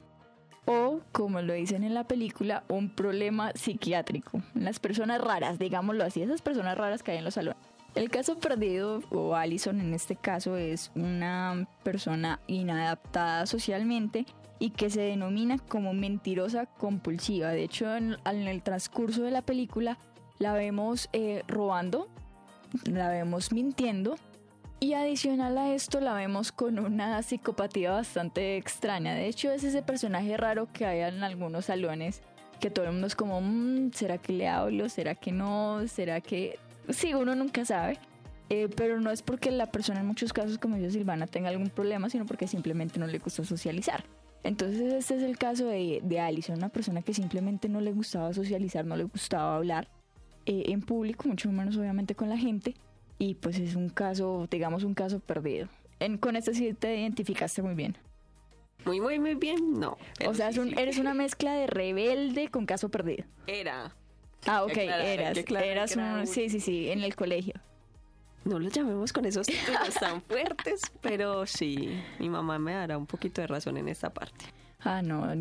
o, 0.65 0.99
como 1.11 1.41
lo 1.41 1.53
dicen 1.53 1.83
en 1.83 1.93
la 1.93 2.05
película, 2.05 2.63
un 2.69 2.89
problema 2.89 3.51
psiquiátrico. 3.53 4.41
Las 4.53 4.79
personas 4.79 5.21
raras, 5.21 5.59
digámoslo 5.59 6.03
así, 6.03 6.21
esas 6.21 6.41
personas 6.41 6.77
raras 6.77 7.03
que 7.03 7.11
hay 7.11 7.17
en 7.19 7.23
los 7.23 7.35
salones. 7.35 7.61
El 7.93 8.09
caso 8.09 8.37
perdido, 8.37 9.01
o 9.11 9.35
Alison 9.35 9.79
en 9.79 9.93
este 9.93 10.17
caso, 10.17 10.57
es 10.57 10.91
una 10.95 11.67
persona 11.83 12.41
inadaptada 12.47 13.45
socialmente 13.45 14.25
y 14.59 14.71
que 14.71 14.89
se 14.89 15.01
denomina 15.01 15.57
como 15.59 15.93
mentirosa 15.93 16.65
compulsiva. 16.65 17.49
De 17.49 17.63
hecho, 17.63 17.95
en, 17.95 18.17
el 18.25 18.63
transcurso 18.63 19.23
de 19.23 19.31
la 19.31 19.43
película 19.43 19.97
la 20.39 20.53
vemos 20.53 21.09
eh, 21.13 21.43
robando, 21.47 22.09
la 22.83 23.09
vemos 23.09 23.53
mintiendo 23.53 24.15
y 24.85 24.93
adicional 24.93 25.57
a 25.57 25.73
esto 25.73 25.99
la 25.99 26.13
vemos 26.13 26.51
con 26.51 26.77
una 26.77 27.19
psicopatía 27.23 27.91
bastante 27.91 28.55
extraña. 28.55 29.15
De 29.15 29.27
hecho, 29.27 29.49
es 29.49 29.63
ese 29.63 29.81
personaje 29.81 30.37
raro 30.37 30.67
que 30.71 30.85
hay 30.85 30.99
en 30.99 31.23
algunos 31.23 31.65
salones 31.65 32.21
que 32.59 32.69
todo 32.69 32.85
el 32.85 32.91
mundo 32.91 33.07
es 33.07 33.15
como, 33.15 33.41
mm, 33.41 33.93
¿será 33.93 34.19
que 34.19 34.33
le 34.33 34.47
hablo? 34.47 34.87
¿Será 34.87 35.15
que 35.15 35.31
no? 35.31 35.87
¿Será 35.87 36.21
que...? 36.21 36.59
Sí, 36.89 37.15
uno 37.15 37.33
nunca 37.33 37.65
sabe. 37.65 37.97
Eh, 38.49 38.69
pero 38.77 39.01
no 39.01 39.09
es 39.09 39.23
porque 39.23 39.49
la 39.49 39.71
persona 39.71 40.01
en 40.01 40.05
muchos 40.05 40.31
casos, 40.33 40.59
como 40.59 40.75
dice 40.75 40.91
Silvana, 40.91 41.25
tenga 41.25 41.49
algún 41.49 41.71
problema, 41.71 42.11
sino 42.11 42.27
porque 42.27 42.45
simplemente 42.45 42.99
no 42.99 43.07
le 43.07 43.17
gusta 43.17 43.43
socializar. 43.43 44.03
Entonces 44.43 44.93
este 44.93 45.15
es 45.15 45.23
el 45.23 45.39
caso 45.39 45.65
de, 45.65 46.01
de 46.03 46.19
Alison, 46.19 46.57
una 46.57 46.69
persona 46.69 47.01
que 47.01 47.15
simplemente 47.15 47.69
no 47.69 47.81
le 47.81 47.91
gustaba 47.91 48.31
socializar, 48.33 48.85
no 48.85 48.95
le 48.95 49.05
gustaba 49.05 49.55
hablar 49.55 49.87
eh, 50.45 50.65
en 50.67 50.81
público, 50.81 51.27
mucho 51.27 51.51
menos 51.51 51.75
obviamente 51.75 52.13
con 52.13 52.29
la 52.29 52.37
gente, 52.37 52.75
y 53.17 53.35
pues 53.35 53.57
es 53.59 53.75
un 53.75 53.89
caso, 53.89 54.47
digamos 54.49 54.83
un 54.83 54.93
caso 54.93 55.19
perdido. 55.19 55.67
En, 55.99 56.17
con 56.17 56.35
este 56.35 56.53
sí 56.53 56.73
te 56.73 56.97
identificaste 56.97 57.61
muy 57.61 57.73
bien. 57.73 57.97
Muy, 58.85 58.99
muy, 58.99 59.19
muy 59.19 59.35
bien, 59.35 59.79
no. 59.79 59.97
O 60.27 60.33
sea, 60.33 60.49
eres 60.49 60.99
una 60.99 61.13
mezcla 61.13 61.53
de 61.53 61.67
rebelde 61.67 62.49
con 62.49 62.65
caso 62.65 62.89
perdido. 62.89 63.25
Era. 63.47 63.95
Ah, 64.45 64.63
ok, 64.63 64.77
eras. 64.77 65.37
Eras 65.37 65.95
un, 65.95 66.27
sí, 66.27 66.49
sí, 66.49 66.59
sí, 66.59 66.89
en 66.89 67.01
el 67.01 67.15
colegio 67.15 67.55
no 68.45 68.59
lo 68.59 68.69
llamemos 68.69 69.11
con 69.11 69.25
esos 69.25 69.47
títulos 69.47 69.95
tan 69.99 70.21
fuertes, 70.21 70.81
pero 71.01 71.45
sí, 71.45 71.99
mi 72.19 72.29
mamá 72.29 72.57
me 72.59 72.73
dará 72.73 72.97
un 72.97 73.07
poquito 73.07 73.41
de 73.41 73.47
razón 73.47 73.75
en 73.77 73.89
esta 73.89 74.13
parte. 74.13 74.45
Ah, 74.81 75.01
no, 75.01 75.33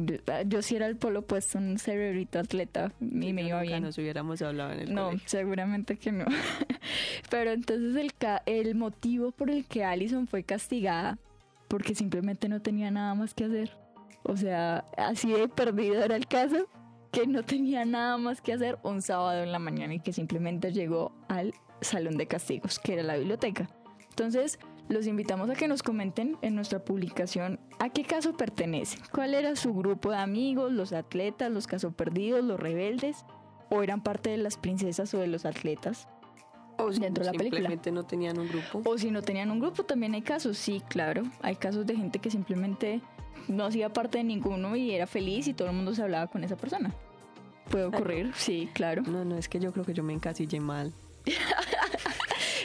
yo, 0.47 0.63
sí 0.63 0.77
era 0.77 0.87
el 0.87 0.97
polo 0.97 1.23
puesto, 1.23 1.59
un 1.59 1.79
cerebrito 1.79 2.39
atleta 2.39 2.93
y 3.01 3.33
me 3.33 3.43
iba 3.43 3.61
bien. 3.61 3.83
nos 3.83 3.99
hubiéramos 3.99 4.41
hablado 4.41 4.73
en 4.73 4.81
el 4.81 4.95
No, 4.95 5.11
seguramente 5.27 5.97
que 5.97 6.13
no. 6.13 6.25
Pero 7.31 7.51
entonces 7.51 7.97
el, 7.97 8.13
el 8.47 8.75
motivo 8.75 9.33
por 9.33 9.51
el 9.51 9.67
que 9.67 9.85
Allison 9.85 10.27
fue 10.27 10.45
castigada, 10.45 11.19
porque 11.69 11.95
simplemente 11.95 12.49
no 12.49 12.63
tenía 12.63 12.91
nada 12.91 13.15
más 13.15 13.35
que 13.35 13.45
hacer. 13.45 13.77
O 14.23 14.37
sea, 14.37 14.85
así 14.97 15.31
de 15.31 15.49
perdido 15.49 16.03
era 16.03 16.17
el 16.17 16.27
caso, 16.27 16.67
que 17.13 17.27
no 17.27 17.43
tenía 17.43 17.85
nada 17.85 18.17
más 18.17 18.41
que 18.41 18.53
hacer 18.53 18.79
un 18.83 19.03
sábado 19.03 19.43
en 19.43 19.53
la 19.53 19.59
mañana 19.59 19.95
y 19.95 20.01
que 20.01 20.13
simplemente 20.13 20.73
llegó 20.73 21.13
al 21.29 21.53
salón 21.81 22.17
de 22.17 22.27
castigos, 22.27 22.79
que 22.79 22.95
era 22.95 23.03
la 23.03 23.17
biblioteca. 23.17 23.69
Entonces, 24.09 24.59
los 24.89 25.07
invitamos 25.07 25.51
a 25.51 25.55
que 25.55 25.69
nos 25.69 25.83
comenten 25.83 26.37
en 26.43 26.55
nuestra 26.55 26.85
publicación 26.85 27.59
a 27.79 27.89
qué 27.89 28.05
caso 28.05 28.37
pertenece, 28.37 28.99
cuál 29.13 29.35
era 29.35 29.57
su 29.57 29.75
grupo 29.75 30.11
de 30.11 30.19
amigos, 30.19 30.73
los 30.73 30.93
atletas, 30.93 31.51
los 31.51 31.67
casos 31.67 31.95
perdidos, 31.95 32.45
los 32.45 32.61
rebeldes, 32.61 33.25
o 33.71 33.83
eran 33.83 34.03
parte 34.03 34.31
de 34.31 34.37
las 34.37 34.57
princesas 34.57 35.13
o 35.15 35.19
de 35.19 35.27
los 35.27 35.45
atletas. 35.45 36.09
O 36.77 36.91
dentro 36.91 37.25
de 37.25 37.31
la 37.31 37.39
película. 37.39 37.61
simplemente 37.61 37.93
no 37.93 38.05
tenían 38.05 38.39
un 38.39 38.49
grupo. 38.49 38.83
O 38.85 38.99
si 38.99 39.11
no 39.11 39.23
tenían 39.23 39.51
un 39.51 39.61
grupo, 39.61 39.85
también 39.85 40.15
hay 40.15 40.23
casos, 40.23 40.59
sí, 40.59 40.83
claro. 40.89 41.23
Hay 41.41 41.57
casos 41.57 41.87
de 41.87 41.97
gente 41.97 42.19
que 42.19 42.31
simplemente 42.31 43.01
no 43.49 43.65
hacía 43.65 43.93
parte 43.93 44.19
de 44.19 44.25
ninguno 44.25 44.75
y 44.75 44.91
era 44.91 45.07
feliz 45.07 45.47
y 45.47 45.55
todo 45.55 45.69
el 45.69 45.75
mundo 45.75 45.95
se 45.95 46.03
hablaba 46.03 46.27
con 46.27 46.43
esa 46.43 46.57
persona. 46.57 46.93
Puede 47.71 47.85
ocurrir, 47.85 48.33
sí, 48.35 48.69
claro. 48.73 49.03
No, 49.03 49.25
no, 49.25 49.37
es 49.37 49.49
que 49.49 49.61
yo 49.61 49.73
creo 49.73 49.85
que 49.85 49.95
yo 49.95 50.03
me 50.03 50.13
encasillé 50.13 50.61
mal. 50.61 50.93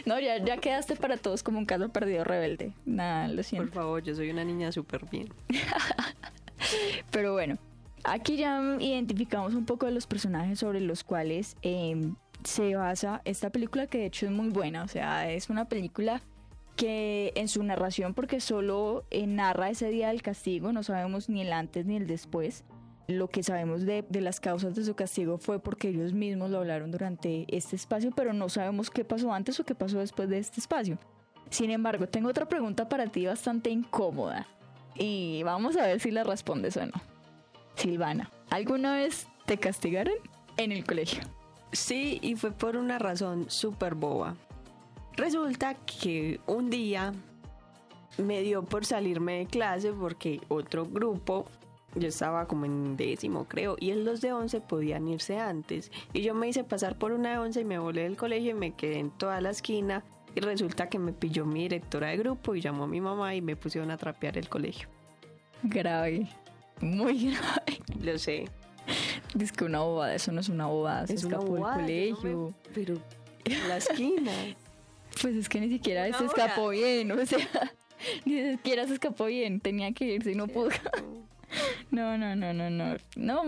no, 0.06 0.20
ya, 0.20 0.44
ya 0.44 0.58
quedaste 0.58 0.96
para 0.96 1.18
todos 1.18 1.44
como 1.44 1.60
un 1.60 1.66
caso 1.66 1.90
perdido 1.90 2.24
rebelde. 2.24 2.74
Nada, 2.86 3.28
lo 3.28 3.44
siento. 3.44 3.72
Por 3.72 3.84
favor, 3.84 4.04
yo 4.04 4.16
soy 4.16 4.30
una 4.30 4.44
niña 4.44 4.72
súper 4.72 5.06
bien. 5.10 5.30
Pero 7.12 7.34
bueno, 7.34 7.58
aquí 8.04 8.38
ya 8.38 8.62
identificamos 8.80 9.54
un 9.54 9.66
poco 9.66 9.86
de 9.86 9.92
los 9.92 10.08
personajes 10.08 10.60
sobre 10.60 10.82
los 10.82 11.04
cuales 11.04 11.56
em, 11.62 12.16
se 12.44 12.76
basa 12.76 13.22
esta 13.26 13.50
película, 13.50 13.88
que 13.88 14.00
de 14.00 14.06
hecho 14.06 14.26
es 14.26 14.32
muy 14.32 14.50
buena. 14.50 14.84
O 14.84 14.88
sea, 14.88 15.32
es 15.32 15.50
una 15.50 15.66
película 15.66 16.22
que 16.76 17.34
en 17.36 17.48
su 17.48 17.62
narración, 17.64 18.14
porque 18.14 18.40
solo 18.40 19.04
eh, 19.12 19.28
narra 19.28 19.70
ese 19.70 19.90
día 19.90 20.10
del 20.10 20.22
castigo, 20.22 20.72
no 20.72 20.84
sabemos 20.84 21.28
ni 21.28 21.42
el 21.42 21.52
antes 21.52 21.86
ni 21.86 21.98
el 21.98 22.08
después 22.08 22.64
lo 23.10 23.28
que 23.28 23.42
sabemos 23.42 23.86
de, 23.86 24.06
las 24.22 24.40
causas 24.40 24.76
de 24.76 24.84
su 24.84 24.96
castigo 24.96 25.38
fue 25.38 25.60
porque 25.60 25.90
ellos 25.90 26.14
mismos 26.14 26.52
lo 26.52 26.60
hablaron 26.60 26.92
durante 26.92 27.46
este 27.50 27.76
espacio, 27.76 28.12
pero 28.16 28.34
no 28.34 28.50
sabemos 28.50 28.92
qué 28.92 29.04
pasó 29.04 29.34
antes 29.34 29.60
o 29.60 29.64
qué 29.64 29.74
pasó 29.74 30.00
después 30.00 30.30
de 30.30 30.38
este 30.38 30.60
espacio. 30.60 31.00
Sin 31.50 31.72
embargo, 31.72 32.08
tengo 32.08 32.30
otra 32.30 32.48
pregunta 32.48 32.88
para 32.88 33.08
ti 33.08 33.26
bastante 33.26 33.72
incómoda 33.72 34.48
y 34.96 35.42
vamos 35.44 35.76
a 35.76 35.88
ver 35.88 36.00
si 36.00 36.12
la 36.12 36.24
respondes 36.24 36.78
o 36.78 36.86
no. 36.86 37.02
Silvana, 37.76 38.30
¿alguna 38.52 38.96
vez 38.96 39.28
te 39.46 39.58
castigaron 39.58 40.14
en 40.58 40.72
el 40.72 40.86
colegio? 40.86 41.24
Sí, 41.72 42.20
y 42.22 42.36
fue 42.36 42.52
por 42.52 42.76
una 42.76 43.00
razón 43.00 43.50
súper 43.50 43.96
boba. 43.96 44.36
Resulta 45.16 45.74
que 45.74 46.40
un 46.46 46.70
día 46.70 47.14
me 48.18 48.42
dio 48.42 48.64
por 48.64 48.86
salirme 48.86 49.40
de 49.40 49.46
clase 49.48 49.94
porque 49.94 50.42
otro 50.48 50.86
grupo, 50.86 51.46
yo 51.96 52.08
estaba 52.08 52.48
como 52.48 52.66
en 52.66 52.96
décimo 52.98 53.46
creo, 53.48 53.76
y 53.80 53.92
en 53.92 54.06
los 54.06 54.22
de 54.22 54.34
once 54.34 54.62
podían 54.62 55.08
irse 55.08 55.38
antes. 55.40 55.92
Y 56.14 56.22
yo 56.22 56.34
me 56.36 56.48
hice 56.48 56.64
pasar 56.64 56.98
por 56.98 57.12
una 57.12 57.32
de 57.32 57.38
once 57.40 57.62
y 57.62 57.66
me 57.66 57.80
volé 57.80 58.04
del 58.04 58.16
colegio 58.18 58.52
y 58.52 58.54
me 58.54 58.72
quedé 58.76 59.00
en 59.00 59.10
toda 59.12 59.42
la 59.42 59.50
esquina. 59.52 60.04
Y 60.36 60.42
resulta 60.42 60.90
que 60.90 61.00
me 61.00 61.12
pilló 61.12 61.46
mi 61.46 61.62
directora 61.64 62.10
de 62.10 62.18
grupo 62.18 62.54
y 62.54 62.62
llamó 62.62 62.84
a 62.84 62.88
mi 62.88 63.02
mamá 63.02 63.34
y 63.36 63.42
me 63.42 63.56
pusieron 63.56 63.90
a 63.92 63.98
trapear 63.98 64.38
el 64.38 64.48
colegio. 64.48 64.88
Grave. 65.64 66.28
Muy 66.82 67.32
grave. 67.32 67.82
Lo 68.00 68.18
sé. 68.20 68.46
Es 69.40 69.52
que 69.52 69.66
una 69.66 69.80
bobada, 69.82 70.16
eso 70.16 70.32
no 70.32 70.40
es 70.42 70.50
una 70.50 70.68
bobada, 70.68 71.06
se 71.08 71.16
Es 71.16 71.24
una 71.24 71.38
escapó 71.38 71.56
bobada, 71.58 71.84
del 71.86 72.10
yo 72.10 72.16
no 72.16 72.18
colegio. 72.22 72.54
me- 72.68 72.74
Pero 72.74 72.94
en 73.46 73.68
la 73.70 73.78
esquina. 73.78 74.32
Pues 75.22 75.36
es 75.36 75.50
que 75.50 75.60
ni 75.60 75.70
siquiera 75.70 76.08
Una 76.08 76.18
se 76.18 76.24
hora. 76.26 76.46
escapó 76.46 76.70
bien, 76.70 77.12
o 77.12 77.26
sea, 77.26 77.40
ni 78.26 78.52
siquiera 78.52 78.88
se 78.88 78.94
escapó 78.94 79.26
bien, 79.26 79.60
tenía 79.60 79.92
que 79.92 80.06
irse 80.06 80.32
y 80.32 80.36
no 80.36 80.48
pudo. 80.48 80.70
No, 81.92 82.18
no, 82.18 82.36
no, 82.36 82.54
no, 82.54 82.70
no. 82.70 82.96
No, 83.16 83.42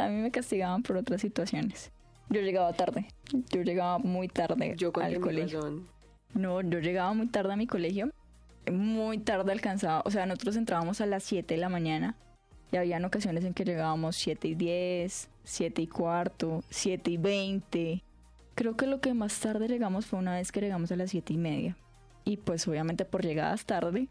a 0.00 0.08
mí 0.08 0.20
me 0.20 0.30
castigaban 0.30 0.82
por 0.82 0.96
otras 0.96 1.20
situaciones. 1.20 1.92
Yo 2.30 2.40
llegaba 2.40 2.72
tarde, 2.72 3.06
yo 3.50 3.62
llegaba 3.62 3.98
muy 3.98 4.28
tarde 4.28 4.74
Yo 4.76 4.92
al 5.00 5.20
colegio. 5.20 5.60
razón. 5.60 5.86
No, 6.32 6.62
yo 6.62 6.80
llegaba 6.80 7.12
muy 7.12 7.28
tarde 7.28 7.52
a 7.52 7.56
mi 7.56 7.66
colegio, 7.66 8.10
muy 8.70 9.18
tarde 9.18 9.52
alcanzaba, 9.52 10.02
o 10.04 10.10
sea, 10.10 10.26
nosotros 10.26 10.56
entrábamos 10.56 11.00
a 11.00 11.06
las 11.06 11.22
7 11.22 11.54
de 11.54 11.60
la 11.60 11.68
mañana 11.68 12.16
y 12.72 12.76
habían 12.76 13.04
ocasiones 13.04 13.44
en 13.44 13.54
que 13.54 13.64
llegábamos 13.64 14.16
7 14.16 14.48
y 14.48 14.54
10, 14.54 15.28
7 15.44 15.82
y 15.82 15.86
cuarto, 15.86 16.64
7 16.70 17.10
y 17.10 17.16
20. 17.18 18.02
Creo 18.56 18.76
que 18.76 18.86
lo 18.86 19.00
que 19.00 19.14
más 19.14 19.38
tarde 19.38 19.68
llegamos 19.68 20.06
fue 20.06 20.18
una 20.18 20.34
vez 20.34 20.50
que 20.50 20.60
llegamos 20.60 20.90
a 20.90 20.96
las 20.96 21.10
7 21.10 21.32
y 21.34 21.36
media. 21.36 21.76
Y 22.24 22.38
pues 22.38 22.66
obviamente 22.66 23.04
por 23.04 23.22
llegadas 23.22 23.64
tarde, 23.64 24.08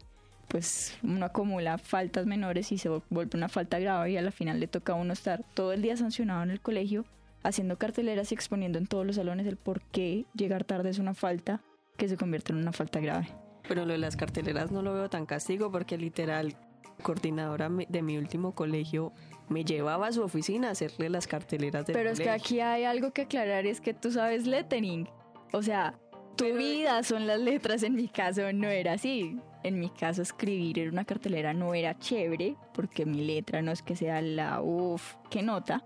pues 0.48 0.96
uno 1.02 1.26
acumula 1.26 1.78
faltas 1.78 2.26
menores 2.26 2.70
y 2.72 2.78
se 2.78 2.88
vuelve 3.10 3.36
una 3.36 3.48
falta 3.48 3.78
grave 3.78 4.12
y 4.12 4.16
a 4.16 4.22
la 4.22 4.30
final 4.30 4.60
le 4.60 4.66
toca 4.66 4.92
a 4.92 4.96
uno 4.96 5.12
estar 5.12 5.42
todo 5.54 5.72
el 5.72 5.82
día 5.82 5.96
sancionado 5.96 6.42
en 6.42 6.50
el 6.50 6.60
colegio, 6.60 7.04
haciendo 7.42 7.76
carteleras 7.78 8.30
y 8.30 8.34
exponiendo 8.34 8.78
en 8.78 8.86
todos 8.86 9.06
los 9.06 9.16
salones 9.16 9.46
el 9.46 9.56
por 9.56 9.82
qué 9.82 10.24
llegar 10.34 10.64
tarde 10.64 10.90
es 10.90 10.98
una 10.98 11.14
falta 11.14 11.60
que 11.96 12.08
se 12.08 12.16
convierte 12.16 12.52
en 12.52 12.58
una 12.58 12.72
falta 12.72 13.00
grave. 13.00 13.28
Pero 13.68 13.84
lo 13.86 13.92
de 13.92 13.98
las 13.98 14.16
carteleras 14.16 14.70
no 14.70 14.82
lo 14.82 14.94
veo 14.94 15.08
tan 15.08 15.26
castigo 15.26 15.70
porque 15.72 15.96
literal, 15.96 16.56
coordinadora 17.02 17.68
de 17.68 18.02
mi 18.02 18.18
último 18.18 18.54
colegio 18.54 19.12
me 19.48 19.64
llevaba 19.64 20.08
a 20.08 20.12
su 20.12 20.22
oficina 20.22 20.68
a 20.68 20.70
hacerle 20.72 21.10
las 21.10 21.26
carteleras 21.26 21.86
del 21.86 21.94
Pero 21.96 22.10
es 22.10 22.20
que 22.20 22.30
aquí 22.30 22.60
hay 22.60 22.84
algo 22.84 23.12
que 23.12 23.22
aclarar, 23.22 23.66
es 23.66 23.80
que 23.80 23.94
tú 23.94 24.10
sabes 24.10 24.46
lettering. 24.46 25.08
O 25.52 25.62
sea, 25.62 25.94
tu 26.36 26.44
Pero- 26.44 26.56
vida 26.58 27.02
son 27.02 27.26
las 27.26 27.40
letras, 27.40 27.82
en 27.82 27.94
mi 27.94 28.08
caso 28.08 28.52
no 28.52 28.68
era 28.68 28.94
así. 28.94 29.38
En 29.64 29.80
mi 29.80 29.88
caso 29.88 30.22
escribir 30.22 30.78
en 30.78 30.90
una 30.90 31.04
cartelera 31.04 31.54
no 31.54 31.74
era 31.74 31.98
chévere, 31.98 32.54
porque 32.74 33.06
mi 33.06 33.24
letra 33.24 33.62
no 33.62 33.72
es 33.72 33.82
que 33.82 33.96
sea 33.96 34.20
la 34.20 34.60
uff, 34.62 35.14
qué 35.30 35.42
nota. 35.42 35.82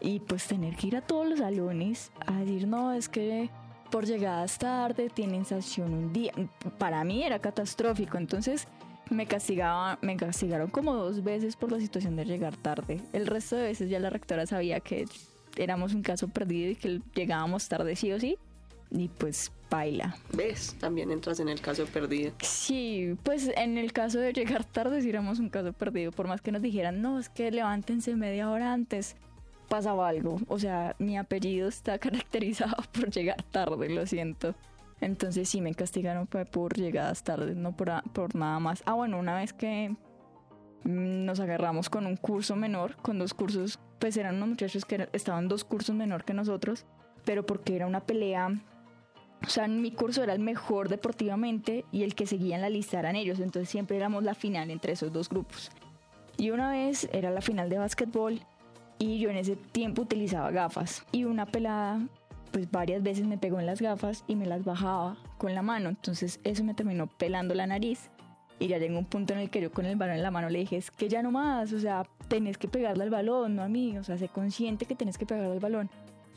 Y 0.00 0.20
pues 0.20 0.46
tener 0.46 0.74
que 0.76 0.88
ir 0.88 0.96
a 0.96 1.00
todos 1.02 1.28
los 1.28 1.38
salones 1.38 2.10
a 2.26 2.40
decir, 2.40 2.66
no, 2.66 2.92
es 2.92 3.08
que 3.08 3.48
por 3.90 4.04
llegadas 4.04 4.58
tarde 4.58 5.10
tienen 5.10 5.44
sanción 5.44 5.92
un 5.92 6.12
día. 6.12 6.32
Para 6.78 7.04
mí 7.04 7.22
era 7.22 7.38
catastrófico, 7.38 8.18
entonces 8.18 8.66
me 9.10 9.26
castigaba, 9.26 9.98
me 10.02 10.16
castigaron 10.16 10.68
como 10.68 10.94
dos 10.94 11.22
veces 11.22 11.54
por 11.54 11.70
la 11.70 11.78
situación 11.78 12.16
de 12.16 12.24
llegar 12.24 12.56
tarde. 12.56 13.00
El 13.12 13.26
resto 13.26 13.56
de 13.56 13.62
veces 13.62 13.90
ya 13.90 14.00
la 14.00 14.10
rectora 14.10 14.46
sabía 14.46 14.80
que 14.80 15.06
éramos 15.56 15.94
un 15.94 16.02
caso 16.02 16.28
perdido 16.28 16.70
y 16.70 16.76
que 16.76 17.00
llegábamos 17.14 17.68
tarde 17.68 17.94
sí 17.94 18.12
o 18.12 18.18
sí. 18.18 18.38
Y 18.90 19.08
pues 19.08 19.52
baila. 19.70 20.16
¿Ves? 20.32 20.74
También 20.80 21.10
entras 21.12 21.38
en 21.40 21.48
el 21.48 21.60
caso 21.60 21.84
perdido. 21.86 22.32
Sí, 22.42 23.16
pues 23.22 23.50
en 23.56 23.78
el 23.78 23.92
caso 23.92 24.18
de 24.18 24.32
llegar 24.32 24.64
tarde 24.64 25.00
sí 25.00 25.08
éramos 25.10 25.38
un 25.38 25.48
caso 25.48 25.72
perdido. 25.72 26.10
Por 26.10 26.26
más 26.26 26.40
que 26.40 26.50
nos 26.50 26.60
dijeran, 26.62 27.00
no, 27.00 27.18
es 27.20 27.28
que 27.28 27.50
levántense 27.52 28.16
media 28.16 28.50
hora 28.50 28.72
antes, 28.72 29.14
pasaba 29.68 30.08
algo. 30.08 30.40
O 30.48 30.58
sea, 30.58 30.96
mi 30.98 31.16
apellido 31.16 31.68
está 31.68 31.98
caracterizado 32.00 32.76
por 32.92 33.10
llegar 33.10 33.42
tarde, 33.44 33.88
lo 33.90 34.04
siento. 34.06 34.54
Entonces 35.00 35.48
sí 35.48 35.60
me 35.60 35.72
castigaron 35.74 36.26
fue 36.26 36.44
por 36.44 36.76
llegadas 36.76 37.22
tardes, 37.22 37.56
no 37.56 37.74
por, 37.76 37.90
a- 37.90 38.02
por 38.12 38.34
nada 38.34 38.58
más. 38.58 38.82
Ah, 38.86 38.94
bueno, 38.94 39.18
una 39.18 39.36
vez 39.36 39.52
que 39.52 39.94
nos 40.84 41.40
agarramos 41.40 41.88
con 41.90 42.06
un 42.06 42.16
curso 42.16 42.56
menor, 42.56 42.96
con 42.96 43.18
dos 43.18 43.34
cursos, 43.34 43.78
pues 43.98 44.16
eran 44.16 44.36
unos 44.36 44.48
muchachos 44.50 44.84
que 44.84 45.08
estaban 45.12 45.46
dos 45.48 45.64
cursos 45.64 45.94
menor 45.94 46.24
que 46.24 46.34
nosotros, 46.34 46.86
pero 47.24 47.44
porque 47.46 47.76
era 47.76 47.86
una 47.86 48.00
pelea 48.00 48.50
o 49.46 49.48
sea, 49.48 49.66
mi 49.68 49.90
curso 49.90 50.22
era 50.22 50.34
el 50.34 50.40
mejor 50.40 50.88
deportivamente 50.88 51.84
y 51.92 52.02
el 52.02 52.14
que 52.14 52.26
seguía 52.26 52.56
en 52.56 52.62
la 52.62 52.68
lista 52.68 52.98
eran 52.98 53.16
ellos. 53.16 53.40
Entonces 53.40 53.68
siempre 53.68 53.96
éramos 53.96 54.22
la 54.22 54.34
final 54.34 54.70
entre 54.70 54.92
esos 54.92 55.12
dos 55.12 55.28
grupos. 55.28 55.70
Y 56.36 56.50
una 56.50 56.70
vez 56.70 57.08
era 57.12 57.30
la 57.30 57.40
final 57.40 57.68
de 57.68 57.78
básquetbol 57.78 58.40
y 58.98 59.18
yo 59.18 59.30
en 59.30 59.36
ese 59.36 59.56
tiempo 59.56 60.02
utilizaba 60.02 60.50
gafas. 60.50 61.04
Y 61.10 61.24
una 61.24 61.46
pelada, 61.46 62.00
pues 62.52 62.70
varias 62.70 63.02
veces 63.02 63.26
me 63.26 63.38
pegó 63.38 63.58
en 63.60 63.66
las 63.66 63.80
gafas 63.80 64.24
y 64.26 64.36
me 64.36 64.46
las 64.46 64.64
bajaba 64.64 65.16
con 65.38 65.54
la 65.54 65.62
mano. 65.62 65.88
Entonces 65.88 66.38
eso 66.44 66.62
me 66.64 66.74
terminó 66.74 67.06
pelando 67.06 67.54
la 67.54 67.66
nariz. 67.66 68.10
Y 68.58 68.68
ya 68.68 68.76
llegó 68.76 68.98
un 68.98 69.06
punto 69.06 69.32
en 69.32 69.38
el 69.38 69.48
que 69.48 69.62
yo 69.62 69.72
con 69.72 69.86
el 69.86 69.96
balón 69.96 70.16
en 70.16 70.22
la 70.22 70.30
mano 70.30 70.50
le 70.50 70.58
dije, 70.58 70.76
es 70.76 70.90
que 70.90 71.08
ya 71.08 71.22
no 71.22 71.30
más, 71.30 71.72
o 71.72 71.80
sea, 71.80 72.02
tenés 72.28 72.58
que 72.58 72.68
pegarle 72.68 73.04
al 73.04 73.08
balón, 73.08 73.56
no 73.56 73.62
a 73.62 73.68
mí, 73.68 73.96
o 73.96 74.04
sea, 74.04 74.18
sé 74.18 74.28
consciente 74.28 74.84
que 74.84 74.94
tenés 74.94 75.16
que 75.16 75.24
pegarle 75.24 75.52
al 75.52 75.60
balón. 75.60 75.90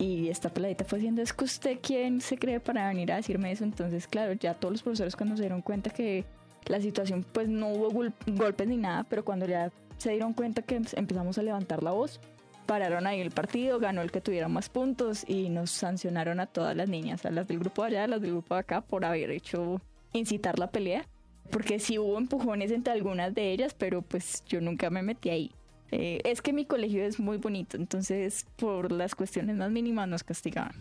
Y 0.04 0.28
esta 0.30 0.50
peladita 0.50 0.84
fue 0.84 1.00
diciendo, 1.00 1.22
es 1.22 1.32
que 1.32 1.46
usted 1.46 1.80
quién 1.82 2.20
se 2.20 2.38
cree 2.38 2.60
para 2.60 2.90
venir 2.90 3.12
a 3.12 3.16
decirme 3.16 3.52
eso. 3.52 3.64
Entonces, 3.64 4.06
claro, 4.08 4.34
ya 4.34 4.54
todos 4.54 4.74
los 4.74 4.82
profesores 4.84 5.16
cuando 5.16 5.38
se 5.38 5.44
dieron 5.44 5.62
cuenta 5.62 5.90
que 5.92 6.26
la 6.66 6.82
situación, 6.82 7.26
pues 7.32 7.48
no 7.48 7.70
hubo 7.70 7.90
gol- 7.90 8.14
golpes 8.28 8.68
ni 8.68 8.76
nada, 8.78 9.06
pero 9.06 9.24
cuando 9.24 9.46
ya 9.46 9.72
se 9.98 10.12
dieron 10.12 10.34
cuenta 10.34 10.62
que 10.62 10.82
empezamos 10.96 11.38
a 11.38 11.44
levantar 11.44 11.84
la 11.84 11.92
voz, 11.92 12.20
pararon 12.66 13.08
ahí 13.08 13.22
el 13.22 13.32
partido, 13.32 13.80
ganó 13.80 14.02
el 14.02 14.12
que 14.12 14.20
tuviera 14.20 14.48
más 14.50 14.68
puntos 14.68 15.24
y 15.28 15.48
nos 15.50 15.72
sancionaron 15.72 16.40
a 16.42 16.48
todas 16.48 16.76
las 16.76 16.90
niñas, 16.90 17.26
a 17.26 17.32
las 17.32 17.48
del 17.48 17.60
grupo 17.60 17.84
de 17.84 17.90
allá, 17.90 18.04
a 18.04 18.08
las 18.08 18.22
del 18.22 18.32
grupo 18.32 18.56
de 18.56 18.60
acá, 18.62 18.82
por 18.82 19.06
haber 19.06 19.32
hecho 19.32 19.82
incitar 20.12 20.60
la 20.60 20.68
pelea. 20.68 21.06
Porque 21.50 21.80
sí 21.80 21.98
hubo 22.00 22.18
empujones 22.18 22.72
entre 22.72 22.94
algunas 22.94 23.34
de 23.34 23.52
ellas, 23.52 23.74
pero 23.78 24.02
pues 24.02 24.44
yo 24.48 24.60
nunca 24.60 24.90
me 24.90 25.02
metí 25.02 25.30
ahí. 25.30 25.52
Eh, 25.96 26.22
es 26.24 26.42
que 26.42 26.54
mi 26.54 26.66
colegio 26.66 27.04
es 27.04 27.20
muy 27.20 27.38
bonito, 27.38 27.78
entonces 27.78 28.48
por 28.56 28.92
las 28.92 29.14
cuestiones 29.14 29.56
más 29.56 29.70
mínimas 29.70 30.08
nos 30.08 30.24
castigaban. 30.24 30.74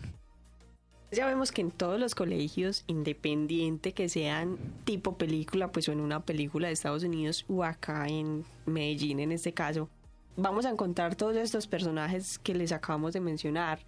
Ya 1.11 1.27
vemos 1.27 1.51
que 1.51 1.61
en 1.61 1.69
todos 1.69 1.99
los 1.99 2.15
colegios, 2.15 2.83
independiente 2.87 3.91
que 3.91 4.09
sean 4.09 4.57
tipo 4.85 5.15
película, 5.15 5.71
pues 5.71 5.87
o 5.87 5.91
en 5.91 5.99
una 5.99 6.25
película 6.25 6.65
de 6.65 6.73
Estados 6.73 7.03
Unidos 7.03 7.45
o 7.47 7.63
acá 7.63 8.07
en 8.07 8.43
Medellín 8.65 9.19
en 9.19 9.31
este 9.31 9.53
caso, 9.53 9.87
vamos 10.35 10.65
a 10.65 10.71
encontrar 10.71 11.15
todos 11.15 11.35
estos 11.35 11.67
personajes 11.67 12.39
que 12.39 12.55
les 12.55 12.71
acabamos 12.71 13.13
de 13.13 13.19
mencionar. 13.19 13.81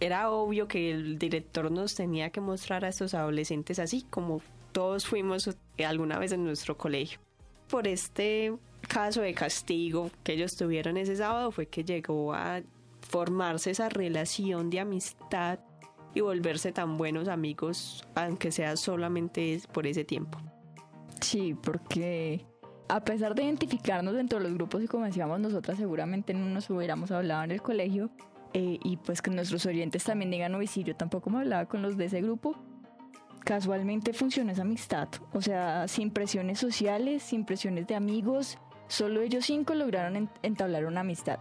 Era 0.00 0.32
obvio 0.32 0.66
que 0.66 0.90
el 0.90 1.20
director 1.20 1.70
nos 1.70 1.94
tenía 1.94 2.30
que 2.30 2.40
mostrar 2.40 2.84
a 2.84 2.88
estos 2.88 3.14
adolescentes 3.14 3.78
así 3.78 4.04
como 4.10 4.42
todos 4.72 5.06
fuimos 5.06 5.56
alguna 5.86 6.18
vez 6.18 6.32
en 6.32 6.42
nuestro 6.42 6.76
colegio. 6.76 7.20
Por 7.68 7.86
este 7.86 8.58
caso 8.88 9.20
de 9.20 9.34
castigo 9.34 10.10
que 10.24 10.32
ellos 10.32 10.56
tuvieron 10.56 10.96
ese 10.96 11.16
sábado 11.16 11.52
fue 11.52 11.66
que 11.66 11.84
llegó 11.84 12.34
a 12.34 12.62
formarse 13.00 13.70
esa 13.70 13.88
relación 13.88 14.70
de 14.70 14.80
amistad 14.80 15.60
y 16.14 16.20
volverse 16.20 16.72
tan 16.72 16.96
buenos 16.96 17.28
amigos, 17.28 18.04
aunque 18.14 18.50
sea 18.50 18.76
solamente 18.76 19.60
por 19.72 19.86
ese 19.86 20.04
tiempo. 20.04 20.38
Sí, 21.20 21.54
porque 21.54 22.44
a 22.88 23.04
pesar 23.04 23.34
de 23.34 23.44
identificarnos 23.44 24.14
dentro 24.14 24.38
de 24.38 24.44
los 24.44 24.54
grupos 24.54 24.82
y 24.82 24.88
como 24.88 25.04
decíamos 25.04 25.38
nosotras 25.40 25.78
seguramente 25.78 26.32
no 26.32 26.46
nos 26.46 26.70
hubiéramos 26.70 27.10
hablado 27.10 27.44
en 27.44 27.50
el 27.50 27.60
colegio 27.60 28.10
eh, 28.54 28.78
y 28.82 28.96
pues 28.96 29.20
que 29.20 29.30
nuestros 29.30 29.66
oyentes 29.66 30.04
también 30.04 30.30
digan, 30.30 30.54
uy, 30.54 30.66
sí, 30.66 30.82
yo 30.82 30.96
tampoco 30.96 31.28
me 31.28 31.38
hablaba 31.38 31.66
con 31.66 31.82
los 31.82 31.96
de 31.96 32.06
ese 32.06 32.22
grupo. 32.22 32.56
Casualmente 33.44 34.12
funcionó 34.12 34.52
esa 34.52 34.62
amistad, 34.62 35.08
o 35.32 35.40
sea, 35.40 35.86
sin 35.88 36.10
presiones 36.10 36.58
sociales, 36.58 37.22
sin 37.22 37.44
presiones 37.44 37.86
de 37.86 37.94
amigos, 37.94 38.58
solo 38.88 39.20
ellos 39.20 39.46
cinco 39.46 39.74
lograron 39.74 40.16
en- 40.16 40.30
entablar 40.42 40.84
una 40.86 41.00
amistad. 41.00 41.38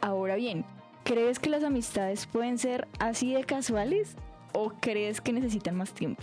Ahora 0.00 0.36
bien, 0.36 0.64
¿crees 1.04 1.38
que 1.38 1.50
las 1.50 1.64
amistades 1.64 2.26
pueden 2.26 2.58
ser 2.58 2.88
así 2.98 3.34
de 3.34 3.44
casuales 3.44 4.16
o 4.52 4.70
crees 4.80 5.20
que 5.20 5.32
necesitan 5.32 5.76
más 5.76 5.92
tiempo? 5.92 6.22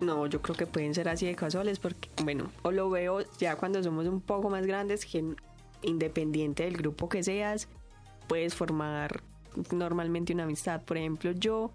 No, 0.00 0.26
yo 0.26 0.42
creo 0.42 0.56
que 0.56 0.66
pueden 0.66 0.94
ser 0.94 1.08
así 1.08 1.26
de 1.26 1.34
casuales 1.34 1.78
porque, 1.78 2.10
bueno, 2.22 2.50
o 2.62 2.70
lo 2.70 2.90
veo 2.90 3.20
ya 3.38 3.56
cuando 3.56 3.82
somos 3.82 4.06
un 4.06 4.20
poco 4.20 4.50
más 4.50 4.66
grandes 4.66 5.06
que 5.06 5.24
independiente 5.82 6.64
del 6.64 6.76
grupo 6.76 7.08
que 7.08 7.22
seas, 7.22 7.68
puedes 8.28 8.54
formar 8.54 9.22
normalmente 9.72 10.34
una 10.34 10.42
amistad. 10.44 10.82
Por 10.82 10.98
ejemplo, 10.98 11.30
yo 11.32 11.70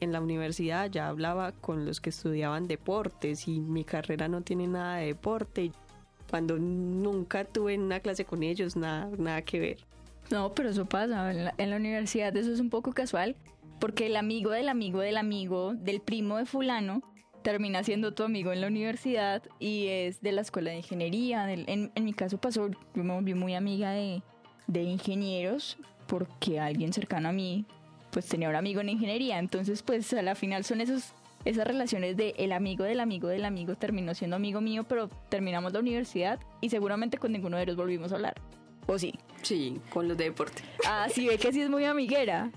en 0.00 0.12
la 0.12 0.20
universidad 0.20 0.88
ya 0.90 1.08
hablaba 1.08 1.50
con 1.52 1.84
los 1.84 2.00
que 2.00 2.10
estudiaban 2.10 2.68
deportes 2.68 3.48
y 3.48 3.58
mi 3.60 3.84
carrera 3.84 4.28
no 4.28 4.42
tiene 4.42 4.68
nada 4.68 4.96
de 4.96 5.06
deporte. 5.06 5.72
Cuando 6.34 6.58
nunca 6.58 7.44
tuve 7.44 7.78
una 7.78 8.00
clase 8.00 8.24
con 8.24 8.42
ellos, 8.42 8.74
nada, 8.74 9.08
nada 9.18 9.42
que 9.42 9.60
ver. 9.60 9.78
No, 10.32 10.52
pero 10.52 10.70
eso 10.70 10.84
pasa. 10.84 11.30
En 11.30 11.44
la, 11.44 11.54
en 11.58 11.72
universidad 11.72 12.36
eso 12.36 12.52
es 12.52 12.58
un 12.58 12.70
poco 12.70 12.92
casual, 12.92 13.36
porque 13.78 14.06
el 14.06 14.16
amigo 14.16 14.50
del 14.50 14.68
amigo 14.68 14.98
del 14.98 15.16
amigo 15.16 15.74
del 15.74 16.00
primo 16.00 16.38
de 16.38 16.44
fulano 16.44 17.04
termina 17.42 17.84
siendo 17.84 18.14
tu 18.14 18.24
amigo 18.24 18.52
en 18.52 18.62
la 18.62 18.66
universidad 18.66 19.44
y 19.60 19.86
es 19.86 20.22
de 20.22 20.32
la 20.32 20.40
escuela 20.40 20.72
de 20.72 20.78
ingeniería. 20.78 21.48
En, 21.52 21.92
mi 22.02 22.12
caso 22.12 22.36
pasó, 22.38 22.68
yo 22.68 23.04
me 23.04 23.14
volví 23.14 23.34
muy 23.34 23.54
amiga 23.54 23.92
de, 23.92 24.20
de 24.66 24.82
ingenieros 24.82 25.78
porque 26.08 26.58
alguien 26.58 26.92
cercano 26.92 27.28
a 27.28 27.32
mí 27.32 27.64
pues 28.10 28.26
tenía 28.26 28.48
un 28.48 28.56
amigo 28.56 28.80
en 28.80 28.88
ingeniería. 28.88 29.38
Entonces 29.38 29.84
pues 29.84 30.12
a 30.12 30.20
la 30.20 30.34
final 30.34 30.64
son 30.64 30.80
esos 30.80 31.12
esas 31.44 31.66
relaciones 31.66 32.16
de 32.16 32.34
el 32.38 32.52
amigo 32.52 32.84
del 32.84 33.00
amigo 33.00 33.28
del 33.28 33.44
amigo 33.44 33.74
terminó 33.76 34.14
siendo 34.14 34.36
amigo 34.36 34.60
mío, 34.60 34.84
pero 34.84 35.08
terminamos 35.28 35.72
la 35.72 35.80
universidad 35.80 36.40
y 36.60 36.70
seguramente 36.70 37.18
con 37.18 37.32
ninguno 37.32 37.56
de 37.56 37.64
ellos 37.64 37.76
volvimos 37.76 38.12
a 38.12 38.16
hablar. 38.16 38.34
¿O 38.86 38.98
sí? 38.98 39.14
Sí, 39.42 39.80
con 39.90 40.08
los 40.08 40.16
de 40.16 40.24
deporte. 40.24 40.62
Ah, 40.86 41.06
sí, 41.10 41.26
ve 41.26 41.38
que 41.38 41.52
sí 41.52 41.62
es 41.62 41.70
muy 41.70 41.84
amiguera. 41.84 42.50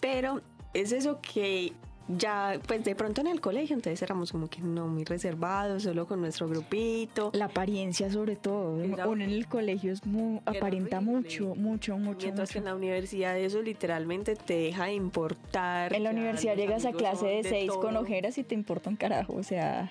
Pero 0.00 0.40
es 0.74 0.92
eso 0.92 1.20
que 1.20 1.72
ya, 2.08 2.60
pues 2.66 2.84
de 2.84 2.94
pronto 2.94 3.20
en 3.20 3.26
el 3.26 3.40
colegio, 3.40 3.74
entonces 3.74 4.00
éramos 4.02 4.30
como 4.32 4.48
que 4.48 4.60
no 4.60 4.86
muy 4.86 5.04
reservados, 5.04 5.82
solo 5.82 6.06
con 6.06 6.20
nuestro 6.20 6.48
grupito. 6.48 7.30
La 7.34 7.46
apariencia 7.46 8.10
sobre 8.10 8.36
todo, 8.36 8.72
uno 8.72 9.24
en 9.24 9.30
el 9.30 9.46
colegio 9.48 9.92
es 9.92 10.06
muy, 10.06 10.40
aparenta 10.46 11.00
mucho, 11.00 11.54
mucho, 11.56 11.98
mucho. 11.98 12.26
Mientras 12.26 12.50
que 12.50 12.58
en 12.58 12.66
la 12.66 12.74
universidad 12.74 13.36
eso 13.38 13.60
literalmente 13.60 14.36
te 14.36 14.54
deja 14.54 14.86
de 14.86 14.94
importar. 14.94 15.92
En 15.92 16.04
la 16.04 16.10
universidad 16.10 16.56
llegas 16.56 16.84
a 16.84 16.92
clase 16.92 17.26
de, 17.26 17.42
seis 17.42 17.72
con 17.72 17.96
ojeras 17.96 18.38
y 18.38 18.44
te 18.44 18.54
importa 18.54 18.90
un 18.90 18.96
carajo, 18.96 19.34
o 19.34 19.42
sea, 19.42 19.90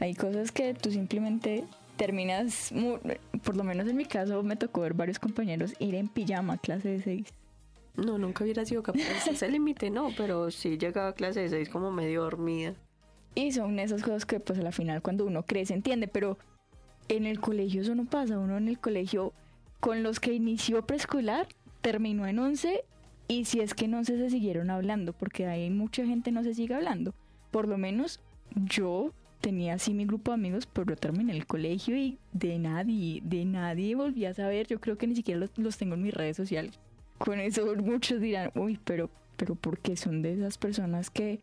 hay 0.00 0.14
cosas 0.14 0.50
que 0.50 0.74
tú 0.74 0.90
simplemente 0.90 1.64
terminas, 1.96 2.72
por 3.44 3.56
lo 3.56 3.62
menos 3.62 3.86
en 3.88 3.96
mi 3.96 4.04
caso 4.04 4.42
me 4.42 4.56
tocó 4.56 4.80
ver 4.80 4.94
varios 4.94 5.20
compañeros 5.20 5.74
ir 5.78 5.94
en 5.94 6.08
pijama 6.08 6.54
a 6.54 6.58
clase 6.58 6.88
de 6.88 7.00
seis. 7.00 7.32
No, 7.96 8.18
nunca 8.18 8.44
hubiera 8.44 8.64
sido 8.64 8.82
capaz. 8.82 9.00
Ese 9.28 9.48
límite 9.48 9.90
no, 9.90 10.08
pero 10.16 10.50
sí 10.50 10.78
llegaba 10.78 11.08
a 11.08 11.14
clase 11.14 11.40
de 11.40 11.48
seis 11.48 11.68
como 11.68 11.92
medio 11.92 12.22
dormida. 12.22 12.74
Y 13.34 13.52
son 13.52 13.78
esas 13.78 14.02
cosas 14.02 14.26
que 14.26 14.40
pues 14.40 14.58
a 14.58 14.62
la 14.62 14.72
final 14.72 15.02
cuando 15.02 15.24
uno 15.24 15.44
crece 15.44 15.74
entiende, 15.74 16.08
pero 16.08 16.38
en 17.08 17.26
el 17.26 17.40
colegio 17.40 17.82
eso 17.82 17.94
no 17.94 18.04
pasa. 18.04 18.38
Uno 18.38 18.56
en 18.56 18.68
el 18.68 18.78
colegio 18.78 19.32
con 19.80 20.02
los 20.02 20.20
que 20.20 20.32
inició 20.32 20.86
preescolar 20.86 21.46
terminó 21.82 22.26
en 22.26 22.38
11 22.38 22.84
y 23.28 23.44
si 23.44 23.60
es 23.60 23.74
que 23.74 23.86
en 23.86 23.94
11 23.94 24.18
se 24.18 24.30
siguieron 24.30 24.70
hablando, 24.70 25.12
porque 25.12 25.46
hay 25.46 25.70
mucha 25.70 26.04
gente 26.04 26.32
no 26.32 26.42
se 26.42 26.54
sigue 26.54 26.74
hablando. 26.74 27.14
Por 27.50 27.68
lo 27.68 27.78
menos 27.78 28.20
yo 28.54 29.12
tenía 29.40 29.74
así 29.74 29.94
mi 29.94 30.06
grupo 30.06 30.30
de 30.30 30.36
amigos, 30.36 30.66
pero 30.66 30.90
yo 30.90 30.96
terminé 30.96 31.32
el 31.32 31.46
colegio 31.46 31.96
y 31.96 32.18
de 32.32 32.58
nadie, 32.58 33.20
de 33.24 33.44
nadie 33.44 33.94
volví 33.94 34.24
a 34.24 34.34
saber. 34.34 34.66
Yo 34.66 34.80
creo 34.80 34.96
que 34.96 35.06
ni 35.06 35.14
siquiera 35.14 35.40
los, 35.40 35.50
los 35.56 35.76
tengo 35.76 35.94
en 35.94 36.02
mis 36.02 36.14
redes 36.14 36.36
sociales 36.36 36.78
con 37.24 37.40
eso 37.40 37.74
muchos 37.76 38.20
dirán, 38.20 38.50
uy, 38.54 38.78
pero, 38.84 39.08
pero 39.36 39.54
porque 39.54 39.96
son 39.96 40.20
de 40.20 40.34
esas 40.34 40.58
personas 40.58 41.08
que 41.08 41.40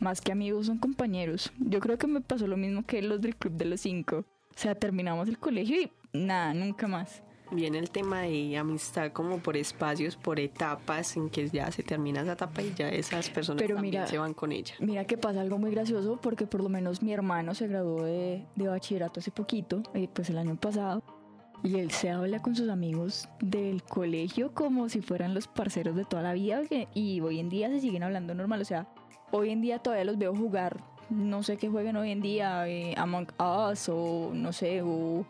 más 0.00 0.20
que 0.20 0.32
amigos 0.32 0.66
son 0.66 0.78
compañeros. 0.78 1.52
Yo 1.60 1.78
creo 1.78 1.96
que 1.96 2.08
me 2.08 2.20
pasó 2.20 2.48
lo 2.48 2.56
mismo 2.56 2.84
que 2.84 3.00
los 3.02 3.20
del 3.20 3.36
Club 3.36 3.52
de 3.52 3.66
los 3.66 3.80
Cinco. 3.82 4.24
O 4.50 4.58
sea, 4.58 4.74
terminamos 4.74 5.28
el 5.28 5.38
colegio 5.38 5.80
y 5.80 5.92
nada, 6.12 6.52
nunca 6.54 6.88
más. 6.88 7.22
Viene 7.52 7.78
el 7.78 7.90
tema 7.90 8.22
de 8.22 8.56
amistad 8.56 9.12
como 9.12 9.38
por 9.38 9.56
espacios, 9.56 10.16
por 10.16 10.40
etapas, 10.40 11.16
en 11.16 11.30
que 11.30 11.48
ya 11.48 11.70
se 11.70 11.84
termina 11.84 12.22
esa 12.22 12.32
etapa 12.32 12.62
y 12.62 12.74
ya 12.74 12.88
esas 12.88 13.30
personas 13.30 13.64
también 13.64 14.06
se 14.08 14.18
van 14.18 14.34
con 14.34 14.50
ella. 14.50 14.74
Mira 14.80 15.04
que 15.04 15.18
pasa 15.18 15.40
algo 15.40 15.58
muy 15.58 15.70
gracioso 15.70 16.18
porque 16.20 16.46
por 16.46 16.62
lo 16.62 16.68
menos 16.68 17.00
mi 17.00 17.12
hermano 17.12 17.54
se 17.54 17.68
graduó 17.68 18.02
de, 18.04 18.44
de 18.56 18.68
bachillerato 18.68 19.20
hace 19.20 19.30
poquito, 19.30 19.82
eh, 19.94 20.08
pues 20.12 20.30
el 20.30 20.38
año 20.38 20.56
pasado, 20.56 21.04
y 21.62 21.78
él 21.78 21.90
se 21.90 22.10
habla 22.10 22.40
con 22.40 22.56
sus 22.56 22.68
amigos 22.68 23.28
del 23.40 23.82
colegio 23.82 24.52
como 24.52 24.88
si 24.88 25.00
fueran 25.00 25.34
los 25.34 25.46
parceros 25.46 25.94
de 25.94 26.04
toda 26.04 26.22
la 26.22 26.32
vida 26.32 26.62
y 26.94 27.20
hoy 27.20 27.38
en 27.38 27.48
día 27.48 27.68
se 27.68 27.80
siguen 27.80 28.02
hablando 28.02 28.34
normal. 28.34 28.60
O 28.60 28.64
sea, 28.64 28.88
hoy 29.30 29.50
en 29.50 29.60
día 29.60 29.78
todavía 29.78 30.04
los 30.04 30.18
veo 30.18 30.34
jugar, 30.34 30.82
no 31.08 31.42
sé 31.42 31.56
qué 31.56 31.68
jueguen 31.68 31.96
hoy 31.96 32.10
en 32.10 32.20
día, 32.20 32.68
eh, 32.68 32.94
Among 32.96 33.28
Us 33.38 33.88
o 33.88 34.32
no 34.34 34.52
sé, 34.52 34.82
o, 34.82 35.24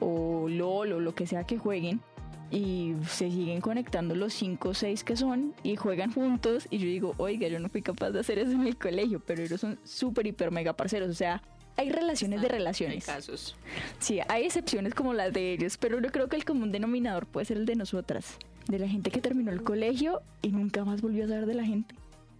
o 0.00 0.48
LOL 0.48 0.92
o 0.92 1.00
lo 1.00 1.14
que 1.14 1.26
sea 1.26 1.44
que 1.44 1.58
jueguen. 1.58 2.00
Y 2.48 2.94
se 3.08 3.28
siguen 3.28 3.60
conectando 3.60 4.14
los 4.14 4.32
5 4.34 4.68
o 4.68 4.74
6 4.74 5.02
que 5.02 5.16
son 5.16 5.52
y 5.64 5.74
juegan 5.74 6.12
juntos. 6.12 6.68
Y 6.70 6.78
yo 6.78 6.86
digo, 6.86 7.14
oiga, 7.16 7.48
yo 7.48 7.58
no 7.58 7.68
fui 7.68 7.82
capaz 7.82 8.10
de 8.10 8.20
hacer 8.20 8.38
eso 8.38 8.52
en 8.52 8.66
el 8.66 8.76
colegio, 8.76 9.20
pero 9.20 9.42
ellos 9.42 9.60
son 9.60 9.80
súper, 9.82 10.28
hiper, 10.28 10.52
mega 10.52 10.72
parceros. 10.72 11.10
O 11.10 11.14
sea, 11.14 11.42
hay 11.76 11.90
relaciones 11.90 12.40
de 12.40 12.48
relaciones. 12.48 13.08
Hay 13.08 13.14
casos. 13.14 13.56
Sí, 13.98 14.20
hay 14.28 14.44
excepciones 14.44 14.94
como 14.94 15.12
las 15.12 15.32
de 15.32 15.52
ellos, 15.52 15.76
pero 15.76 16.00
yo 16.00 16.10
creo 16.10 16.28
que 16.28 16.36
el 16.36 16.44
común 16.44 16.72
denominador 16.72 17.26
puede 17.26 17.46
ser 17.46 17.58
el 17.58 17.66
de 17.66 17.76
nosotras, 17.76 18.38
de 18.68 18.78
la 18.78 18.88
gente 18.88 19.10
que 19.10 19.20
terminó 19.20 19.52
el 19.52 19.62
colegio 19.62 20.22
y 20.42 20.48
nunca 20.48 20.84
más 20.84 21.02
volvió 21.02 21.24
a 21.24 21.28
saber 21.28 21.46
de 21.46 21.54
la 21.54 21.64
gente. 21.64 21.94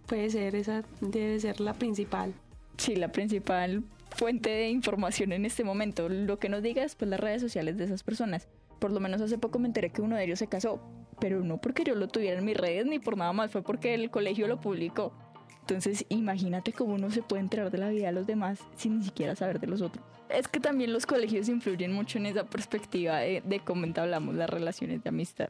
Puede 0.07 0.29
ser, 0.29 0.55
esa 0.55 0.83
debe 1.01 1.39
ser 1.39 1.59
la 1.59 1.73
principal. 1.73 2.33
Sí, 2.77 2.95
la 2.95 3.11
principal 3.11 3.83
fuente 4.15 4.49
de 4.49 4.69
información 4.69 5.33
en 5.33 5.45
este 5.45 5.63
momento. 5.63 6.09
Lo 6.09 6.39
que 6.39 6.49
nos 6.49 6.63
diga 6.63 6.81
después 6.81 7.09
las 7.09 7.19
redes 7.19 7.41
sociales 7.41 7.77
de 7.77 7.85
esas 7.85 8.03
personas. 8.03 8.47
Por 8.79 8.91
lo 8.91 8.99
menos 8.99 9.21
hace 9.21 9.37
poco 9.37 9.59
me 9.59 9.67
enteré 9.67 9.89
que 9.89 10.01
uno 10.01 10.15
de 10.15 10.23
ellos 10.23 10.39
se 10.39 10.47
casó, 10.47 10.79
pero 11.19 11.43
no 11.43 11.57
porque 11.57 11.83
yo 11.83 11.95
lo 11.95 12.07
tuviera 12.07 12.37
en 12.37 12.45
mis 12.45 12.55
redes 12.55 12.85
ni 12.85 12.99
por 12.99 13.17
nada 13.17 13.33
más, 13.33 13.51
fue 13.51 13.63
porque 13.63 13.93
el 13.93 14.11
colegio 14.11 14.47
lo 14.47 14.61
publicó. 14.61 15.13
Entonces, 15.61 16.05
imagínate 16.09 16.71
cómo 16.71 16.95
uno 16.95 17.11
se 17.11 17.21
puede 17.21 17.41
enterar 17.41 17.71
de 17.71 17.77
la 17.77 17.89
vida 17.89 18.07
de 18.07 18.13
los 18.13 18.27
demás 18.27 18.59
sin 18.75 18.99
ni 18.99 19.03
siquiera 19.03 19.35
saber 19.35 19.59
de 19.59 19.67
los 19.67 19.81
otros. 19.81 20.05
Es 20.29 20.47
que 20.47 20.59
también 20.59 20.93
los 20.93 21.05
colegios 21.05 21.49
influyen 21.49 21.93
mucho 21.93 22.17
en 22.17 22.25
esa 22.25 22.45
perspectiva 22.45 23.17
de, 23.17 23.41
de 23.45 23.59
cómo 23.59 23.85
entablamos 23.85 24.35
las 24.35 24.49
relaciones 24.49 25.03
de 25.03 25.09
amistad. 25.09 25.49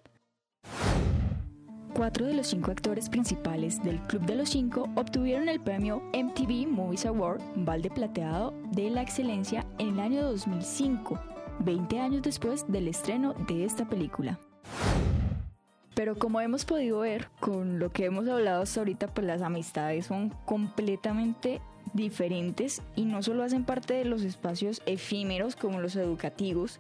Cuatro 1.98 2.28
de 2.28 2.36
los 2.36 2.48
cinco 2.48 2.70
actores 2.70 3.10
principales 3.10 3.84
del 3.84 4.00
Club 4.02 4.22
de 4.28 4.36
los 4.36 4.50
Cinco 4.50 4.88
obtuvieron 4.96 5.50
el 5.50 5.60
premio 5.60 6.04
MTV 6.14 6.68
Movies 6.68 7.08
Award 7.08 7.42
Balde 7.56 7.90
Plateado 7.90 8.54
de 8.72 8.92
la 8.92 9.02
Excelencia 9.02 9.66
en 9.80 9.96
el 9.96 10.00
año 10.00 10.24
2005, 10.24 11.20
20 11.60 12.00
años 12.00 12.22
después 12.22 12.66
del 12.68 12.88
estreno 12.88 13.34
de 13.48 13.66
esta 13.66 13.90
película. 13.90 14.40
Pero 15.98 16.16
como 16.16 16.40
hemos 16.42 16.64
podido 16.64 17.00
ver 17.00 17.28
con 17.40 17.80
lo 17.80 17.92
que 17.92 18.06
hemos 18.06 18.28
hablado 18.28 18.62
hasta 18.62 18.82
ahorita, 18.82 19.08
pues 19.08 19.26
las 19.26 19.42
amistades 19.42 20.06
son 20.06 20.30
completamente 20.46 21.60
diferentes 21.96 22.84
y 22.96 23.06
no 23.06 23.24
solo 23.24 23.44
hacen 23.44 23.64
parte 23.64 23.96
de 23.96 24.06
los 24.06 24.22
espacios 24.22 24.84
efímeros 24.86 25.56
como 25.56 25.82
los 25.82 25.96
educativos 25.96 26.80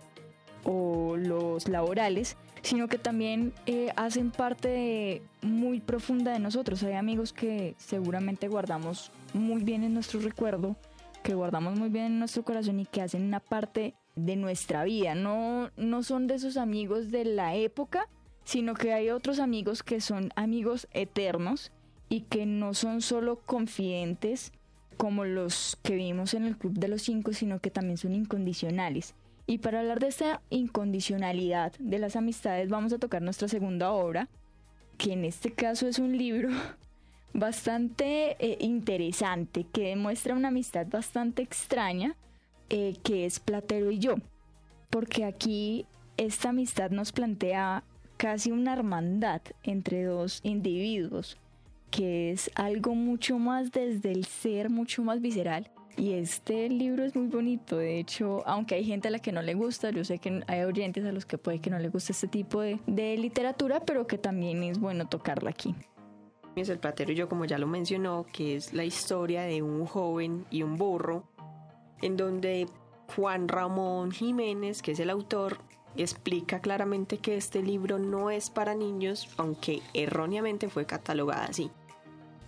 o 0.65 1.17
los 1.17 1.67
laborales, 1.67 2.37
sino 2.61 2.87
que 2.87 2.99
también 2.99 3.53
eh, 3.65 3.89
hacen 3.95 4.29
parte 4.29 5.23
muy 5.41 5.79
profunda 5.79 6.31
de 6.33 6.39
nosotros. 6.39 6.83
Hay 6.83 6.93
amigos 6.93 7.33
que 7.33 7.73
seguramente 7.79 8.47
guardamos 8.47 9.11
muy 9.33 9.63
bien 9.63 9.83
en 9.83 9.95
nuestro 9.95 10.19
recuerdo, 10.19 10.75
que 11.23 11.33
guardamos 11.33 11.75
muy 11.79 11.89
bien 11.89 12.05
en 12.05 12.19
nuestro 12.19 12.43
corazón 12.43 12.81
y 12.81 12.85
que 12.85 13.01
hacen 13.01 13.23
una 13.23 13.39
parte 13.39 13.95
de 14.15 14.35
nuestra 14.35 14.83
vida. 14.83 15.15
No, 15.15 15.71
no 15.75 16.03
son 16.03 16.27
de 16.27 16.35
esos 16.35 16.55
amigos 16.55 17.09
de 17.09 17.25
la 17.25 17.55
época, 17.55 18.07
sino 18.47 18.75
que 18.75 18.93
hay 18.93 19.09
otros 19.09 19.39
amigos 19.39 19.83
que 19.83 19.99
son 19.99 20.31
amigos 20.37 20.87
eternos 20.93 21.73
y 22.07 22.21
que 22.21 22.45
no 22.45 22.73
son 22.73 23.01
solo 23.01 23.41
confidentes 23.45 24.53
como 24.95 25.25
los 25.25 25.77
que 25.83 25.95
vimos 25.95 26.33
en 26.33 26.45
el 26.45 26.57
Club 26.57 26.71
de 26.79 26.87
los 26.87 27.01
Cinco, 27.01 27.33
sino 27.33 27.59
que 27.59 27.71
también 27.71 27.97
son 27.97 28.15
incondicionales. 28.15 29.15
Y 29.47 29.57
para 29.57 29.81
hablar 29.81 29.99
de 29.99 30.07
esta 30.07 30.41
incondicionalidad 30.49 31.73
de 31.77 31.99
las 31.99 32.15
amistades 32.15 32.69
vamos 32.69 32.93
a 32.93 32.99
tocar 32.99 33.21
nuestra 33.21 33.49
segunda 33.49 33.91
obra, 33.91 34.29
que 34.97 35.11
en 35.11 35.25
este 35.25 35.51
caso 35.51 35.85
es 35.85 35.99
un 35.99 36.17
libro 36.17 36.47
bastante 37.33 38.37
eh, 38.39 38.59
interesante, 38.61 39.65
que 39.65 39.89
demuestra 39.89 40.33
una 40.33 40.47
amistad 40.47 40.87
bastante 40.87 41.41
extraña, 41.41 42.15
eh, 42.69 42.93
que 43.03 43.25
es 43.25 43.41
Platero 43.41 43.91
y 43.91 43.99
yo. 43.99 44.15
Porque 44.89 45.25
aquí 45.25 45.85
esta 46.15 46.49
amistad 46.49 46.91
nos 46.91 47.11
plantea 47.11 47.83
casi 48.17 48.51
una 48.51 48.73
hermandad 48.73 49.41
entre 49.63 50.03
dos 50.03 50.41
individuos, 50.43 51.37
que 51.91 52.31
es 52.31 52.51
algo 52.55 52.95
mucho 52.95 53.39
más 53.39 53.71
desde 53.71 54.11
el 54.11 54.25
ser, 54.25 54.69
mucho 54.69 55.03
más 55.03 55.21
visceral. 55.21 55.71
Y 55.95 56.13
este 56.13 56.69
libro 56.69 57.03
es 57.03 57.15
muy 57.15 57.27
bonito, 57.27 57.77
de 57.77 57.99
hecho, 57.99 58.43
aunque 58.45 58.75
hay 58.75 58.85
gente 58.85 59.07
a 59.07 59.11
la 59.11 59.17
que 59.17 59.31
no 59.31 59.41
le 59.41 59.55
gusta, 59.55 59.89
yo 59.89 60.03
sé 60.03 60.19
que 60.19 60.43
hay 60.45 60.61
oyentes 60.63 61.03
a 61.05 61.11
los 61.11 61.25
que 61.25 61.39
puede 61.39 61.59
que 61.59 61.71
no 61.71 61.79
le 61.79 61.89
guste 61.89 62.11
este 62.11 62.27
tipo 62.27 62.61
de, 62.61 62.79
de 62.85 63.17
literatura, 63.17 63.79
pero 63.79 64.05
que 64.05 64.19
también 64.19 64.61
es 64.61 64.79
bueno 64.79 65.07
tocarla 65.07 65.49
aquí. 65.49 65.73
Es 66.55 66.69
el 66.69 66.77
platero 66.77 67.11
y 67.11 67.15
yo, 67.15 67.27
como 67.27 67.45
ya 67.45 67.57
lo 67.57 67.65
mencionó, 67.65 68.27
que 68.31 68.55
es 68.55 68.73
la 68.73 68.83
historia 68.83 69.43
de 69.43 69.63
un 69.63 69.85
joven 69.85 70.45
y 70.51 70.61
un 70.61 70.75
burro, 70.75 71.23
en 72.01 72.15
donde 72.15 72.67
Juan 73.15 73.47
Ramón 73.47 74.11
Jiménez, 74.11 74.83
que 74.83 74.91
es 74.91 74.99
el 74.99 75.09
autor, 75.09 75.57
explica 75.97 76.59
claramente 76.59 77.17
que 77.17 77.37
este 77.37 77.61
libro 77.61 77.99
no 77.99 78.29
es 78.29 78.49
para 78.49 78.75
niños, 78.75 79.29
aunque 79.37 79.81
erróneamente 79.93 80.69
fue 80.69 80.85
catalogada 80.85 81.45
así. 81.45 81.69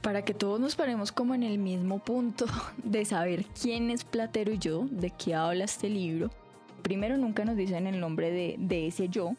Para 0.01 0.23
que 0.23 0.33
todos 0.33 0.59
nos 0.59 0.75
paremos 0.75 1.11
como 1.11 1.35
en 1.35 1.43
el 1.43 1.57
mismo 1.57 1.99
punto 1.99 2.45
de 2.83 3.05
saber 3.05 3.45
quién 3.61 3.89
es 3.89 4.03
Platero 4.03 4.51
y 4.53 4.57
yo, 4.57 4.85
de 4.89 5.11
qué 5.11 5.35
habla 5.35 5.65
este 5.65 5.89
libro, 5.89 6.29
primero 6.81 7.17
nunca 7.17 7.45
nos 7.45 7.57
dicen 7.57 7.87
el 7.87 7.99
nombre 7.99 8.31
de, 8.31 8.87
ese 8.87 9.09
yo, 9.09 9.31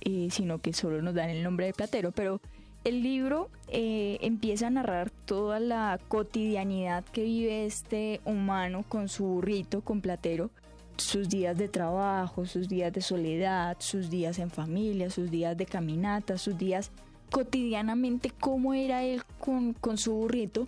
eh, 0.00 0.28
sino 0.30 0.58
que 0.58 0.72
solo 0.72 1.00
nos 1.02 1.14
dan 1.14 1.30
el 1.30 1.42
nombre 1.42 1.66
de 1.66 1.72
Platero, 1.72 2.12
pero 2.12 2.40
El 2.84 3.00
libro 3.04 3.48
eh, 3.68 4.18
empieza 4.22 4.66
a 4.66 4.70
narrar 4.70 5.10
toda 5.10 5.60
la 5.60 6.00
cotidianidad 6.08 7.04
que 7.04 7.22
vive 7.22 7.64
este 7.64 8.20
humano 8.24 8.84
con 8.88 9.08
su 9.08 9.24
burrito, 9.24 9.82
con 9.82 10.00
Platero, 10.00 10.50
sus 10.96 11.28
días 11.28 11.56
de 11.56 11.68
trabajo, 11.68 12.46
sus 12.46 12.68
días 12.68 12.92
de 12.92 13.00
soledad, 13.00 13.76
sus 13.80 14.10
días 14.10 14.38
en 14.38 14.50
familia, 14.50 15.10
sus 15.10 15.30
días 15.30 15.56
de 15.56 15.66
caminata, 15.66 16.38
sus 16.38 16.56
días 16.56 16.90
cotidianamente, 17.30 18.30
cómo 18.30 18.74
era 18.74 19.02
él 19.02 19.22
con, 19.38 19.72
con 19.72 19.98
su 19.98 20.12
burrito, 20.14 20.66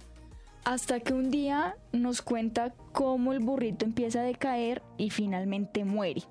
hasta 0.65 1.01
que 1.01 1.13
un 1.13 1.31
día 1.31 1.77
nos 1.93 2.23
cuenta 2.23 2.75
cómo 2.93 3.33
el 3.33 3.41
burrito 3.41 3.85
empieza 3.85 4.21
a 4.21 4.25
decaer 4.25 4.83
y 4.97 5.11
finalmente 5.11 5.85
muere. 5.85 6.23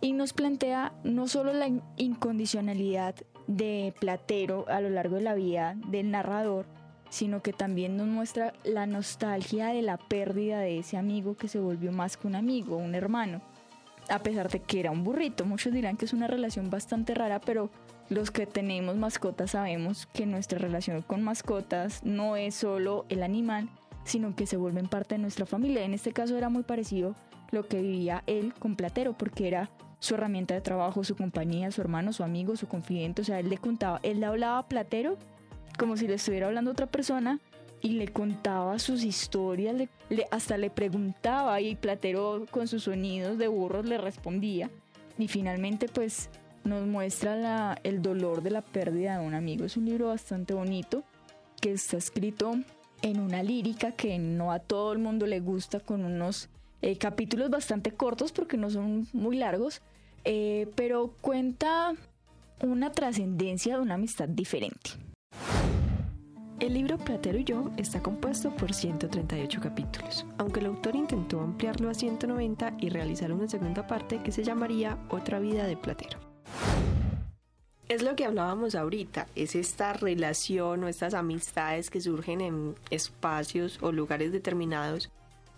Y 0.00 0.12
nos 0.12 0.32
plantea 0.32 0.92
no 1.04 1.28
solo 1.28 1.52
la 1.52 1.68
incondicionalidad 1.96 3.14
de 3.46 3.94
Platero 3.98 4.64
a 4.68 4.80
lo 4.80 4.90
largo 4.90 5.16
de 5.16 5.22
la 5.22 5.34
vida 5.34 5.74
del 5.88 6.10
narrador, 6.10 6.66
sino 7.10 7.42
que 7.42 7.52
también 7.52 7.96
nos 7.96 8.06
muestra 8.06 8.52
la 8.64 8.86
nostalgia 8.86 9.68
de 9.68 9.82
la 9.82 9.96
pérdida 9.96 10.60
de 10.60 10.78
ese 10.78 10.96
amigo 10.96 11.36
que 11.36 11.48
se 11.48 11.58
volvió 11.58 11.92
más 11.92 12.16
que 12.16 12.26
un 12.26 12.34
amigo, 12.34 12.76
un 12.76 12.94
hermano, 12.94 13.40
a 14.08 14.18
pesar 14.20 14.50
de 14.50 14.60
que 14.60 14.80
era 14.80 14.90
un 14.90 15.04
burrito. 15.04 15.44
Muchos 15.44 15.72
dirán 15.72 15.96
que 15.96 16.04
es 16.04 16.12
una 16.12 16.26
relación 16.26 16.70
bastante 16.70 17.14
rara, 17.14 17.40
pero 17.40 17.70
los 18.08 18.30
que 18.30 18.46
tenemos 18.46 18.96
mascotas 18.96 19.52
sabemos 19.52 20.06
que 20.06 20.26
nuestra 20.26 20.58
relación 20.58 21.02
con 21.02 21.22
mascotas 21.22 22.02
no 22.04 22.36
es 22.36 22.54
solo 22.54 23.04
el 23.08 23.22
animal, 23.22 23.68
sino 24.04 24.34
que 24.34 24.46
se 24.46 24.56
vuelven 24.56 24.88
parte 24.88 25.14
de 25.14 25.20
nuestra 25.20 25.46
familia. 25.46 25.84
En 25.84 25.94
este 25.94 26.12
caso 26.12 26.36
era 26.36 26.48
muy 26.48 26.62
parecido 26.62 27.14
lo 27.50 27.66
que 27.66 27.82
vivía 27.82 28.22
él 28.26 28.54
con 28.58 28.76
Platero, 28.76 29.12
porque 29.12 29.48
era 29.48 29.70
su 30.00 30.14
herramienta 30.14 30.54
de 30.54 30.60
trabajo, 30.60 31.04
su 31.04 31.16
compañía, 31.16 31.70
su 31.70 31.80
hermano, 31.80 32.12
su 32.12 32.22
amigo, 32.22 32.56
su 32.56 32.68
confidente. 32.68 33.22
O 33.22 33.24
sea, 33.24 33.40
él 33.40 33.50
le 33.50 33.58
contaba, 33.58 34.00
él 34.02 34.20
le 34.20 34.26
hablaba 34.26 34.58
a 34.58 34.68
Platero 34.68 35.16
como 35.78 35.96
si 35.96 36.06
le 36.06 36.14
estuviera 36.14 36.48
hablando 36.48 36.70
a 36.70 36.72
otra 36.72 36.86
persona 36.86 37.40
y 37.80 37.90
le 37.90 38.08
contaba 38.08 38.78
sus 38.78 39.04
historias, 39.04 39.76
le, 40.08 40.26
hasta 40.30 40.58
le 40.58 40.68
preguntaba 40.68 41.60
y 41.60 41.76
Platero 41.76 42.44
con 42.50 42.66
sus 42.68 42.84
sonidos 42.84 43.38
de 43.38 43.48
burros 43.48 43.86
le 43.86 43.98
respondía. 43.98 44.70
Y 45.16 45.28
finalmente 45.28 45.88
pues 45.88 46.28
nos 46.64 46.86
muestra 46.86 47.36
la, 47.36 47.78
el 47.84 48.02
dolor 48.02 48.42
de 48.42 48.50
la 48.50 48.62
pérdida 48.62 49.18
de 49.18 49.26
un 49.26 49.34
amigo. 49.34 49.64
Es 49.64 49.76
un 49.76 49.86
libro 49.86 50.08
bastante 50.08 50.54
bonito 50.54 51.04
que 51.60 51.72
está 51.72 51.96
escrito 51.96 52.56
en 53.02 53.20
una 53.20 53.42
lírica 53.42 53.92
que 53.92 54.18
no 54.18 54.52
a 54.52 54.58
todo 54.58 54.92
el 54.92 54.98
mundo 54.98 55.26
le 55.26 55.40
gusta, 55.40 55.80
con 55.80 56.04
unos 56.04 56.48
eh, 56.82 56.96
capítulos 56.98 57.50
bastante 57.50 57.92
cortos 57.92 58.32
porque 58.32 58.56
no 58.56 58.70
son 58.70 59.08
muy 59.12 59.36
largos, 59.36 59.82
eh, 60.24 60.68
pero 60.74 61.14
cuenta 61.20 61.94
una 62.60 62.92
trascendencia 62.92 63.76
de 63.76 63.82
una 63.82 63.94
amistad 63.94 64.28
diferente. 64.28 64.90
El 66.60 66.74
libro 66.74 66.98
Platero 66.98 67.38
y 67.38 67.44
yo 67.44 67.70
está 67.76 68.02
compuesto 68.02 68.50
por 68.50 68.74
138 68.74 69.60
capítulos, 69.60 70.26
aunque 70.38 70.58
el 70.58 70.66
autor 70.66 70.96
intentó 70.96 71.40
ampliarlo 71.40 71.88
a 71.88 71.94
190 71.94 72.78
y 72.80 72.88
realizar 72.88 73.30
una 73.30 73.46
segunda 73.46 73.86
parte 73.86 74.18
que 74.24 74.32
se 74.32 74.42
llamaría 74.42 74.98
Otra 75.08 75.38
vida 75.38 75.68
de 75.68 75.76
Platero. 75.76 76.18
Es 77.88 78.02
lo 78.02 78.16
que 78.16 78.24
hablábamos 78.24 78.74
ahorita, 78.74 79.28
es 79.36 79.54
esta 79.54 79.92
relación 79.92 80.82
o 80.82 80.88
estas 80.88 81.14
amistades 81.14 81.90
que 81.90 82.00
surgen 82.00 82.40
en 82.40 82.74
espacios 82.90 83.78
o 83.80 83.92
lugares 83.92 84.32
determinados, 84.32 85.10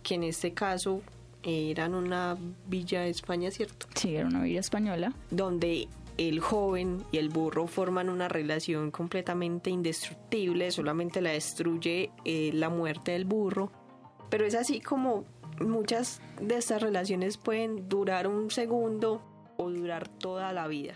que 0.03 0.17
en 0.17 0.25
este 0.25 0.53
caso 0.53 1.01
eran 1.43 1.95
una 1.95 2.37
villa 2.69 3.01
de 3.01 3.09
España, 3.09 3.51
¿cierto? 3.51 3.87
Sí, 3.95 4.17
era 4.17 4.29
una 4.29 4.43
villa 4.43 4.61
española. 4.61 5.15
Donde 5.31 5.89
el 6.29 6.41
joven 6.41 7.03
y 7.13 7.17
el 7.17 7.31
burro 7.31 7.67
forman 7.67 8.11
una 8.11 8.29
relación 8.29 8.91
completamente 8.91 9.71
indestructible, 9.71 10.71
solamente 10.71 11.23
la 11.23 11.31
destruye 11.31 12.11
eh, 12.27 12.51
la 12.53 12.69
muerte 12.69 13.13
del 13.13 13.25
burro. 13.25 13.73
Pero 14.29 14.45
es 14.45 14.55
así 14.55 14.83
como 14.83 15.25
muchas 15.61 16.21
de 16.39 16.57
estas 16.57 16.83
relaciones 16.83 17.39
pueden 17.39 17.89
durar 17.89 18.29
un 18.29 18.51
segundo 18.51 19.23
o 19.57 19.71
durar 19.71 20.09
toda 20.09 20.53
la 20.53 20.69
vida. 20.69 20.95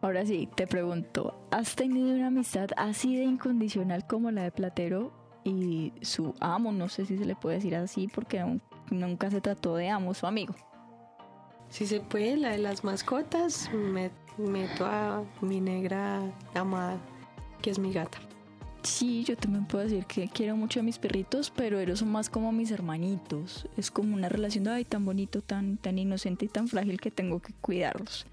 Ahora 0.00 0.24
sí, 0.24 0.48
te 0.54 0.66
pregunto, 0.66 1.46
¿has 1.50 1.76
tenido 1.76 2.14
una 2.14 2.28
amistad 2.28 2.70
así 2.78 3.16
de 3.16 3.24
incondicional 3.24 4.06
como 4.06 4.30
la 4.30 4.44
de 4.44 4.50
Platero 4.50 5.12
y 5.44 5.92
su 6.00 6.34
amo? 6.40 6.72
No 6.72 6.88
sé 6.88 7.04
si 7.04 7.18
se 7.18 7.26
le 7.26 7.36
puede 7.36 7.56
decir 7.56 7.76
así 7.76 8.08
porque 8.08 8.42
nunca 8.90 9.30
se 9.30 9.42
trató 9.42 9.76
de 9.76 9.90
amo, 9.90 10.14
su 10.14 10.26
amigo. 10.26 10.54
Si 11.68 11.86
se 11.86 12.00
puede, 12.00 12.36
la 12.36 12.50
de 12.50 12.58
las 12.58 12.84
mascotas, 12.84 13.70
me 13.74 14.10
meto 14.38 14.84
a 14.84 15.24
mi 15.40 15.60
negra 15.60 16.20
amada, 16.54 16.98
que 17.62 17.70
es 17.70 17.78
mi 17.78 17.92
gata. 17.92 18.18
Sí, 18.82 19.24
yo 19.24 19.34
también 19.34 19.64
puedo 19.64 19.84
decir 19.84 20.04
que 20.04 20.28
quiero 20.28 20.56
mucho 20.56 20.80
a 20.80 20.82
mis 20.82 20.98
perritos, 20.98 21.50
pero 21.50 21.80
ellos 21.80 22.00
son 22.00 22.12
más 22.12 22.28
como 22.28 22.52
mis 22.52 22.70
hermanitos. 22.70 23.66
Es 23.78 23.90
como 23.90 24.14
una 24.14 24.28
relación 24.28 24.64
de 24.64 24.72
ay 24.72 24.84
tan 24.84 25.06
bonito, 25.06 25.40
tan, 25.40 25.78
tan 25.78 25.98
inocente 25.98 26.44
y 26.44 26.48
tan 26.48 26.68
frágil 26.68 27.00
que 27.00 27.10
tengo 27.10 27.40
que 27.40 27.54
cuidarlos. 27.54 28.26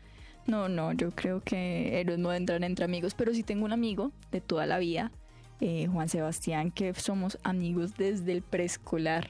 No, 0.47 0.67
no, 0.67 0.91
yo 0.91 1.11
creo 1.11 1.39
que 1.39 2.01
ellos 2.01 2.19
no 2.19 2.33
entran 2.33 2.63
entre 2.63 2.83
amigos, 2.83 3.13
pero 3.13 3.33
sí 3.33 3.43
tengo 3.43 3.63
un 3.63 3.71
amigo 3.71 4.11
de 4.31 4.41
toda 4.41 4.65
la 4.65 4.79
vida, 4.79 5.11
eh, 5.61 5.87
Juan 5.87 6.09
Sebastián, 6.09 6.71
que 6.71 6.93
somos 6.95 7.37
amigos 7.43 7.95
desde 7.95 8.33
el 8.33 8.41
preescolar, 8.41 9.29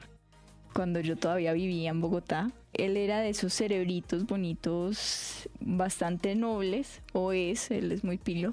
cuando 0.74 0.98
yo 1.00 1.16
todavía 1.16 1.52
vivía 1.52 1.90
en 1.90 2.00
Bogotá 2.00 2.50
él 2.74 2.96
era 2.96 3.20
de 3.20 3.30
esos 3.30 3.52
cerebritos 3.52 4.26
bonitos, 4.26 5.48
bastante 5.60 6.34
nobles, 6.34 7.02
o 7.12 7.32
es, 7.32 7.70
él 7.70 7.92
es 7.92 8.04
muy 8.04 8.18
pilo. 8.18 8.52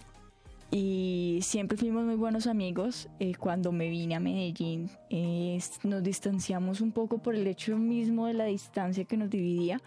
Y 0.72 1.40
siempre 1.42 1.78
fuimos 1.78 2.06
muy 2.06 2.16
buenos 2.16 2.46
amigos. 2.46 3.10
Eh, 3.20 3.34
cuando 3.36 3.72
me 3.72 3.90
vine 3.90 4.16
a 4.16 4.20
Medellín, 4.20 4.90
nos 5.84 6.04
distanciamos 6.04 6.82
un 6.82 6.92
poco 6.92 7.18
por 7.18 7.36
el 7.36 7.48
hecho 7.48 7.78
mismo 7.78 8.28
de 8.28 8.34
la 8.34 8.46
distancia 8.46 9.06
que 9.06 9.18
nos 9.18 9.30
dividía. 9.30 9.82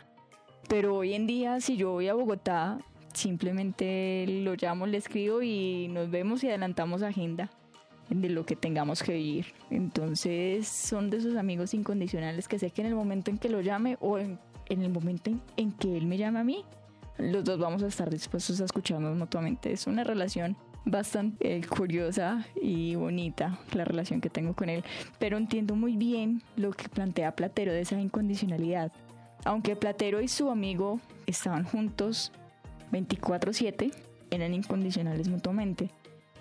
Pero 0.68 0.96
hoy 0.96 1.14
en 1.14 1.26
día, 1.26 1.60
si 1.60 1.76
yo 1.76 1.92
voy 1.92 2.08
a 2.08 2.14
Bogotá, 2.14 2.78
simplemente 3.12 4.24
lo 4.26 4.54
llamo, 4.54 4.86
le 4.86 4.98
escribo 4.98 5.42
y 5.42 5.88
nos 5.88 6.10
vemos 6.10 6.42
y 6.42 6.48
adelantamos 6.48 7.02
agenda 7.02 7.50
de 8.20 8.28
lo 8.28 8.44
que 8.44 8.56
tengamos 8.56 9.02
que 9.02 9.14
vivir. 9.14 9.46
Entonces 9.70 10.68
son 10.68 11.10
de 11.10 11.18
esos 11.18 11.36
amigos 11.36 11.74
incondicionales 11.74 12.48
que 12.48 12.58
sé 12.58 12.70
que 12.70 12.82
en 12.82 12.88
el 12.88 12.94
momento 12.94 13.30
en 13.30 13.38
que 13.38 13.48
lo 13.48 13.60
llame 13.60 13.96
o 14.00 14.18
en, 14.18 14.38
el 14.68 14.90
momento 14.90 15.30
en, 15.56 15.72
que 15.72 15.96
él 15.96 16.06
me 16.06 16.18
llame 16.18 16.40
a 16.40 16.44
mí, 16.44 16.64
los 17.18 17.44
dos 17.44 17.58
vamos 17.58 17.82
a 17.82 17.86
estar 17.86 18.10
dispuestos 18.10 18.60
a 18.60 18.64
escucharnos 18.64 19.16
mutuamente. 19.16 19.72
Es 19.72 19.86
una 19.86 20.04
relación 20.04 20.56
bastante 20.84 21.56
eh, 21.56 21.60
curiosa 21.66 22.44
y 22.60 22.96
bonita 22.96 23.58
la 23.74 23.84
relación 23.84 24.20
que 24.20 24.30
tengo 24.30 24.54
con 24.54 24.68
él, 24.68 24.84
pero 25.18 25.36
entiendo 25.36 25.76
muy 25.76 25.96
bien 25.96 26.42
lo 26.56 26.72
que 26.72 26.88
plantea 26.88 27.36
Platero 27.36 27.72
de 27.72 27.82
esa 27.82 28.00
incondicionalidad. 28.00 28.92
Aunque 29.44 29.76
Platero 29.76 30.20
y 30.20 30.28
su 30.28 30.50
amigo 30.50 31.00
estaban 31.26 31.64
juntos 31.64 32.32
24/7, 32.90 33.92
eran 34.30 34.54
incondicionales 34.54 35.28
mutuamente. 35.28 35.90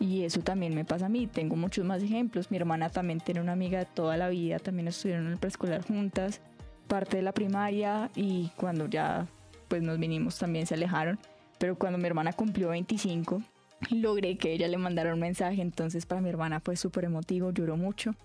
Y 0.02 0.24
eso 0.24 0.42
también 0.42 0.74
me 0.74 0.84
pasa 0.84 1.06
a 1.06 1.10
mí. 1.10 1.28
Tengo 1.28 1.56
muchos 1.56 1.86
más 1.86 2.02
ejemplos. 2.02 2.50
Mi 2.50 2.58
hermana 2.58 2.90
también 2.90 3.20
tiene 3.20 3.40
una 3.40 3.52
amiga 3.52 3.78
de 3.78 3.86
toda 3.86 4.18
la 4.18 4.30
vida, 4.30 4.58
también 4.58 4.88
estuvieron 4.88 5.28
en 5.28 5.34
el 5.34 5.38
preescolar 5.38 5.86
juntas, 5.86 6.42
parte 6.88 7.18
de 7.18 7.24
la 7.24 7.34
primaria 7.34 8.10
y 8.16 8.50
cuando 8.58 8.88
ya 8.88 9.28
pues 9.68 9.84
nos 9.84 10.00
vinimos 10.00 10.40
también 10.40 10.66
se 10.66 10.74
alejaron. 10.74 11.20
Pero 11.60 11.78
cuando 11.78 12.00
mi 12.00 12.08
hermana 12.08 12.34
cumplió 12.34 12.70
25, 12.70 13.44
logré 13.92 14.38
que 14.38 14.52
ella 14.54 14.68
le 14.68 14.80
mandara 14.80 15.14
un 15.14 15.20
mensaje. 15.20 15.62
Entonces 15.62 16.08
para 16.08 16.20
mi 16.20 16.30
hermana 16.30 16.62
fue 16.62 16.76
súper 16.78 17.06
emotivo, 17.06 17.52
lloró 17.52 17.78
mucho. 17.78 18.16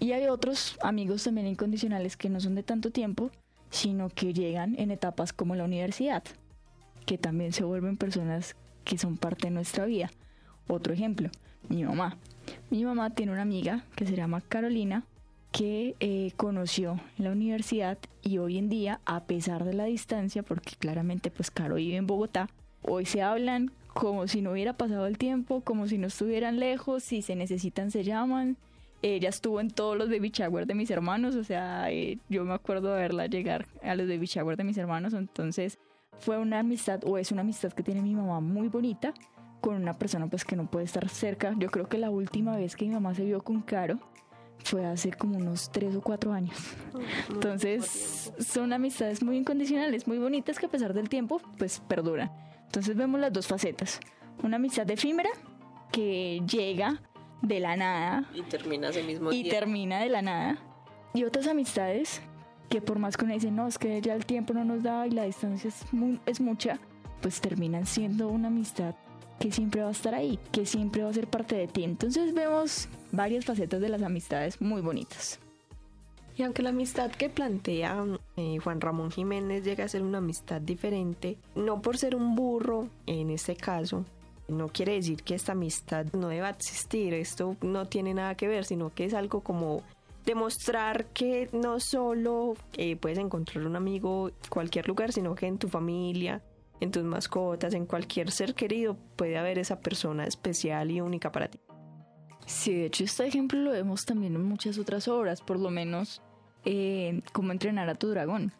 Y 0.00 0.12
hay 0.12 0.28
otros 0.28 0.78
amigos 0.82 1.24
también 1.24 1.46
incondicionales 1.46 2.16
que 2.16 2.30
no 2.30 2.40
son 2.40 2.54
de 2.54 2.62
tanto 2.62 2.90
tiempo, 2.92 3.30
sino 3.68 4.08
que 4.08 4.32
llegan 4.32 4.74
en 4.78 4.90
etapas 4.90 5.34
como 5.34 5.54
la 5.54 5.64
universidad, 5.64 6.22
que 7.04 7.18
también 7.18 7.52
se 7.52 7.62
vuelven 7.62 7.98
personas 7.98 8.56
que 8.84 8.96
son 8.96 9.18
parte 9.18 9.48
de 9.48 9.50
nuestra 9.50 9.84
vida. 9.84 10.10
Otro 10.68 10.92
ejemplo, 10.92 11.30
mi 11.68 11.84
mamá. 11.84 12.16
Mi 12.70 12.84
mamá 12.84 13.10
tiene 13.10 13.32
una 13.32 13.42
amiga 13.42 13.84
que 13.94 14.06
se 14.06 14.16
llama 14.16 14.40
Carolina 14.40 15.04
que 15.52 15.94
eh, 16.00 16.32
conoció 16.36 17.00
en 17.18 17.24
la 17.24 17.30
universidad 17.30 17.98
y 18.22 18.38
hoy 18.38 18.58
en 18.58 18.68
día, 18.68 19.00
a 19.06 19.24
pesar 19.24 19.64
de 19.64 19.72
la 19.72 19.84
distancia, 19.84 20.42
porque 20.42 20.76
claramente 20.78 21.30
pues 21.30 21.50
Caro 21.50 21.76
vive 21.76 21.96
en 21.96 22.06
Bogotá, 22.06 22.48
hoy 22.82 23.06
se 23.06 23.22
hablan 23.22 23.70
como 23.94 24.28
si 24.28 24.42
no 24.42 24.52
hubiera 24.52 24.74
pasado 24.74 25.06
el 25.06 25.16
tiempo, 25.16 25.62
como 25.62 25.86
si 25.88 25.96
no 25.96 26.08
estuvieran 26.08 26.60
lejos, 26.60 27.02
si 27.02 27.22
se 27.22 27.36
necesitan 27.36 27.90
se 27.90 28.04
llaman. 28.04 28.58
Ella 29.00 29.30
estuvo 29.30 29.60
en 29.60 29.70
todos 29.70 29.96
los 29.96 30.10
baby 30.10 30.30
shower 30.30 30.66
de 30.66 30.74
mis 30.74 30.90
hermanos, 30.90 31.36
o 31.36 31.44
sea, 31.44 31.90
eh, 31.90 32.18
yo 32.28 32.44
me 32.44 32.52
acuerdo 32.52 32.92
de 32.92 33.00
verla 33.00 33.26
llegar 33.26 33.66
a 33.82 33.94
los 33.94 34.08
baby 34.08 34.26
shower 34.26 34.56
de 34.56 34.64
mis 34.64 34.76
hermanos, 34.76 35.14
entonces 35.14 35.78
fue 36.18 36.38
una 36.38 36.58
amistad 36.58 37.00
o 37.04 37.16
es 37.16 37.32
una 37.32 37.42
amistad 37.42 37.72
que 37.72 37.82
tiene 37.82 38.02
mi 38.02 38.14
mamá 38.14 38.40
muy 38.40 38.68
bonita 38.68 39.14
con 39.60 39.74
una 39.76 39.98
persona 39.98 40.26
pues 40.28 40.44
que 40.44 40.56
no 40.56 40.66
puede 40.66 40.84
estar 40.84 41.08
cerca. 41.08 41.54
Yo 41.58 41.70
creo 41.70 41.88
que 41.88 41.98
la 41.98 42.10
última 42.10 42.56
vez 42.56 42.76
que 42.76 42.84
mi 42.86 42.92
mamá 42.92 43.14
se 43.14 43.24
vio 43.24 43.42
con 43.42 43.62
Caro 43.62 43.98
fue 44.64 44.84
hace 44.84 45.12
como 45.12 45.36
unos 45.36 45.70
tres 45.70 45.94
o 45.94 46.00
cuatro 46.00 46.32
años. 46.32 46.56
Entonces 47.30 48.32
son 48.38 48.72
amistades 48.72 49.22
muy 49.22 49.36
incondicionales, 49.36 50.06
muy 50.06 50.18
bonitas 50.18 50.58
que 50.58 50.66
a 50.66 50.68
pesar 50.68 50.94
del 50.94 51.08
tiempo 51.08 51.40
pues 51.58 51.80
perduran. 51.80 52.30
Entonces 52.64 52.96
vemos 52.96 53.20
las 53.20 53.32
dos 53.32 53.46
facetas. 53.46 54.00
Una 54.42 54.56
amistad 54.56 54.90
efímera 54.90 55.30
que 55.92 56.42
llega 56.50 57.00
de 57.42 57.60
la 57.60 57.76
nada 57.76 58.28
Y 58.34 58.42
termina 58.42 58.88
ese 58.88 59.02
mismo 59.02 59.30
y 59.30 59.44
día. 59.44 59.52
termina 59.52 60.00
de 60.00 60.08
la 60.08 60.22
nada. 60.22 60.58
Y 61.14 61.24
otras 61.24 61.46
amistades 61.46 62.20
que 62.68 62.80
por 62.80 62.98
más 62.98 63.16
que 63.16 63.24
uno 63.24 63.34
dice, 63.34 63.50
no, 63.50 63.68
es 63.68 63.78
que 63.78 64.00
ya 64.00 64.14
el 64.14 64.26
tiempo 64.26 64.52
no 64.52 64.64
nos 64.64 64.82
da 64.82 65.06
y 65.06 65.10
la 65.10 65.24
distancia 65.24 65.70
es 66.26 66.40
mucha, 66.40 66.80
pues 67.22 67.40
terminan 67.40 67.86
siendo 67.86 68.28
una 68.28 68.48
amistad 68.48 68.94
que 69.38 69.52
siempre 69.52 69.82
va 69.82 69.88
a 69.88 69.92
estar 69.92 70.14
ahí, 70.14 70.38
que 70.52 70.66
siempre 70.66 71.02
va 71.02 71.10
a 71.10 71.14
ser 71.14 71.26
parte 71.28 71.56
de 71.56 71.66
ti. 71.66 71.84
Entonces 71.84 72.34
vemos 72.34 72.88
varias 73.12 73.44
facetas 73.44 73.80
de 73.80 73.88
las 73.88 74.02
amistades 74.02 74.60
muy 74.60 74.80
bonitas. 74.80 75.38
Y 76.36 76.42
aunque 76.42 76.62
la 76.62 76.68
amistad 76.68 77.10
que 77.10 77.30
plantea 77.30 78.04
eh, 78.36 78.58
Juan 78.62 78.80
Ramón 78.80 79.10
Jiménez 79.10 79.64
llega 79.64 79.84
a 79.84 79.88
ser 79.88 80.02
una 80.02 80.18
amistad 80.18 80.60
diferente, 80.60 81.38
no 81.54 81.80
por 81.80 81.96
ser 81.96 82.14
un 82.14 82.34
burro 82.34 82.88
en 83.06 83.30
este 83.30 83.56
caso, 83.56 84.04
no 84.48 84.68
quiere 84.68 84.92
decir 84.92 85.22
que 85.22 85.34
esta 85.34 85.52
amistad 85.52 86.06
no 86.12 86.28
deba 86.28 86.50
existir, 86.50 87.14
esto 87.14 87.56
no 87.62 87.86
tiene 87.86 88.12
nada 88.12 88.34
que 88.34 88.48
ver, 88.48 88.66
sino 88.66 88.92
que 88.92 89.06
es 89.06 89.14
algo 89.14 89.40
como 89.40 89.82
demostrar 90.26 91.06
que 91.06 91.48
no 91.52 91.80
solo 91.80 92.54
eh, 92.74 92.96
puedes 92.96 93.18
encontrar 93.18 93.66
un 93.66 93.76
amigo 93.76 94.28
en 94.28 94.34
cualquier 94.50 94.88
lugar, 94.88 95.12
sino 95.12 95.34
que 95.34 95.46
en 95.46 95.56
tu 95.56 95.68
familia, 95.68 96.42
en 96.80 96.90
tus 96.90 97.04
mascotas, 97.04 97.74
en 97.74 97.86
cualquier 97.86 98.30
ser 98.30 98.54
querido 98.54 98.96
puede 99.16 99.38
haber 99.38 99.58
esa 99.58 99.80
persona 99.80 100.26
especial 100.26 100.90
y 100.90 101.00
única 101.00 101.32
para 101.32 101.48
ti. 101.48 101.58
Sí, 102.46 102.72
de 102.74 102.86
hecho 102.86 103.04
este 103.04 103.26
ejemplo 103.26 103.58
lo 103.60 103.70
vemos 103.72 104.04
también 104.04 104.34
en 104.34 104.44
muchas 104.44 104.78
otras 104.78 105.08
obras, 105.08 105.40
por 105.40 105.58
lo 105.58 105.70
menos 105.70 106.22
eh, 106.64 107.20
cómo 107.32 107.52
entrenar 107.52 107.88
a 107.88 107.94
tu 107.94 108.08
dragón, 108.08 108.52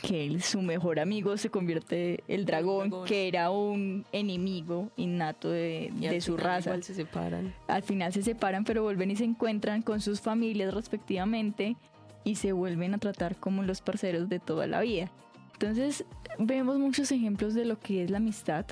que 0.00 0.26
él- 0.26 0.42
su 0.42 0.60
mejor 0.62 0.98
amigo 1.00 1.36
se 1.36 1.50
convierte 1.50 2.24
el 2.28 2.44
dragón, 2.46 2.88
dragón. 2.90 3.06
que 3.06 3.28
era 3.28 3.50
un 3.50 4.04
enemigo 4.12 4.90
innato 4.96 5.50
de, 5.50 5.92
Y 5.96 6.00
de 6.00 6.08
al 6.08 6.22
su 6.22 6.32
final 6.36 6.46
raza. 6.46 6.70
Igual 6.70 6.82
se 6.84 6.94
separan. 6.94 7.54
Al 7.68 7.82
final 7.82 8.12
se 8.12 8.22
separan, 8.22 8.64
pero 8.64 8.82
vuelven 8.82 9.10
y 9.10 9.16
se 9.16 9.24
encuentran 9.24 9.82
con 9.82 10.00
sus 10.00 10.20
familias 10.20 10.72
respectivamente 10.74 11.76
y 12.24 12.36
se 12.36 12.52
vuelven 12.52 12.94
a 12.94 12.98
tratar 12.98 13.36
como 13.36 13.62
los 13.62 13.80
parceros 13.82 14.28
de 14.28 14.38
toda 14.40 14.66
la 14.66 14.80
vida. 14.80 15.10
Entonces 15.60 16.04
vemos 16.38 16.78
muchos 16.78 17.10
ejemplos 17.10 17.52
de 17.54 17.64
lo 17.64 17.80
que 17.80 18.04
es 18.04 18.10
la 18.10 18.18
amistad 18.18 18.64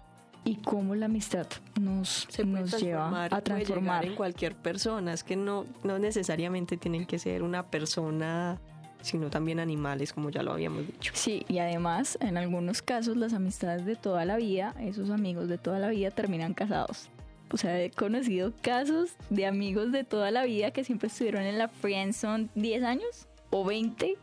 y 0.45 0.55
cómo 0.55 0.95
la 0.95 1.07
amistad 1.07 1.49
nos, 1.81 2.29
se 2.31 2.45
nos 2.45 2.81
lleva 2.81 3.25
a 3.25 3.41
transformar. 3.41 4.05
en 4.05 4.15
cualquier 4.15 4.55
persona. 4.55 5.13
Es 5.13 5.25
que 5.25 5.35
no, 5.35 5.67
no 5.83 5.99
necesariamente 5.99 6.77
tienen 6.77 7.05
que 7.05 7.19
ser 7.19 7.43
una 7.43 7.65
persona, 7.65 8.61
sino 9.03 9.31
también 9.31 9.59
animales, 9.59 10.13
como 10.13 10.31
ya 10.31 10.45
lo 10.45 10.53
habíamos 10.53 10.87
dicho. 10.87 11.11
Sí, 11.17 11.45
y 11.49 11.59
además, 11.59 12.17
en 12.21 12.37
algunos 12.37 12.83
casos, 12.83 13.17
las 13.17 13.33
amistades 13.33 13.85
de 13.85 13.97
toda 13.97 14.25
la 14.25 14.37
vida, 14.37 14.73
esos 14.81 15.11
amigos 15.11 15.49
de 15.49 15.59
toda 15.59 15.81
la 15.81 15.89
vida 15.89 16.13
terminan 16.13 16.55
casados. 16.55 17.09
O 17.51 17.57
sea, 17.57 17.83
he 17.83 17.91
conocido 17.91 18.53
casos 18.63 19.17
de 19.31 19.47
amigos 19.47 19.91
de 19.91 20.05
toda 20.05 20.31
la 20.31 20.45
vida 20.45 20.71
que 20.71 20.85
siempre 20.85 21.09
estuvieron 21.09 21.43
en 21.43 21.59
la 21.59 21.67
friendzone 21.67 22.49
10 22.55 22.85
años 22.85 23.27
o 23.51 23.65
20 23.65 24.17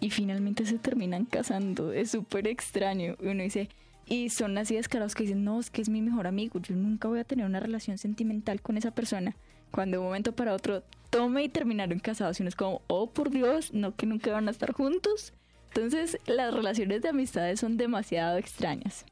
y 0.00 0.10
finalmente 0.10 0.66
se 0.66 0.78
terminan 0.78 1.24
casando. 1.24 1.92
Es 1.92 2.10
súper 2.10 2.46
extraño. 2.48 3.16
Uno 3.20 3.42
dice, 3.42 3.68
y 4.06 4.30
son 4.30 4.56
así 4.58 4.76
descarados 4.76 5.14
que 5.14 5.24
dicen, 5.24 5.44
no, 5.44 5.58
es 5.58 5.70
que 5.70 5.82
es 5.82 5.88
mi 5.88 6.00
mejor 6.00 6.26
amigo, 6.26 6.60
yo 6.60 6.74
nunca 6.76 7.08
voy 7.08 7.18
a 7.18 7.24
tener 7.24 7.44
una 7.44 7.60
relación 7.60 7.98
sentimental 7.98 8.60
con 8.60 8.76
esa 8.76 8.92
persona. 8.92 9.36
Cuando 9.70 9.96
de 9.96 9.98
un 9.98 10.04
momento 10.06 10.32
para 10.32 10.54
otro 10.54 10.84
tome 11.10 11.44
y 11.44 11.48
terminaron 11.48 11.98
casados 11.98 12.38
y 12.38 12.42
uno 12.42 12.48
es 12.48 12.56
como, 12.56 12.82
oh 12.86 13.10
por 13.10 13.30
Dios, 13.30 13.72
no 13.72 13.96
que 13.96 14.06
nunca 14.06 14.30
van 14.30 14.48
a 14.48 14.52
estar 14.52 14.72
juntos. 14.72 15.32
Entonces 15.68 16.18
las 16.26 16.54
relaciones 16.54 17.02
de 17.02 17.08
amistades 17.08 17.60
son 17.60 17.76
demasiado 17.76 18.38
extrañas 18.38 19.04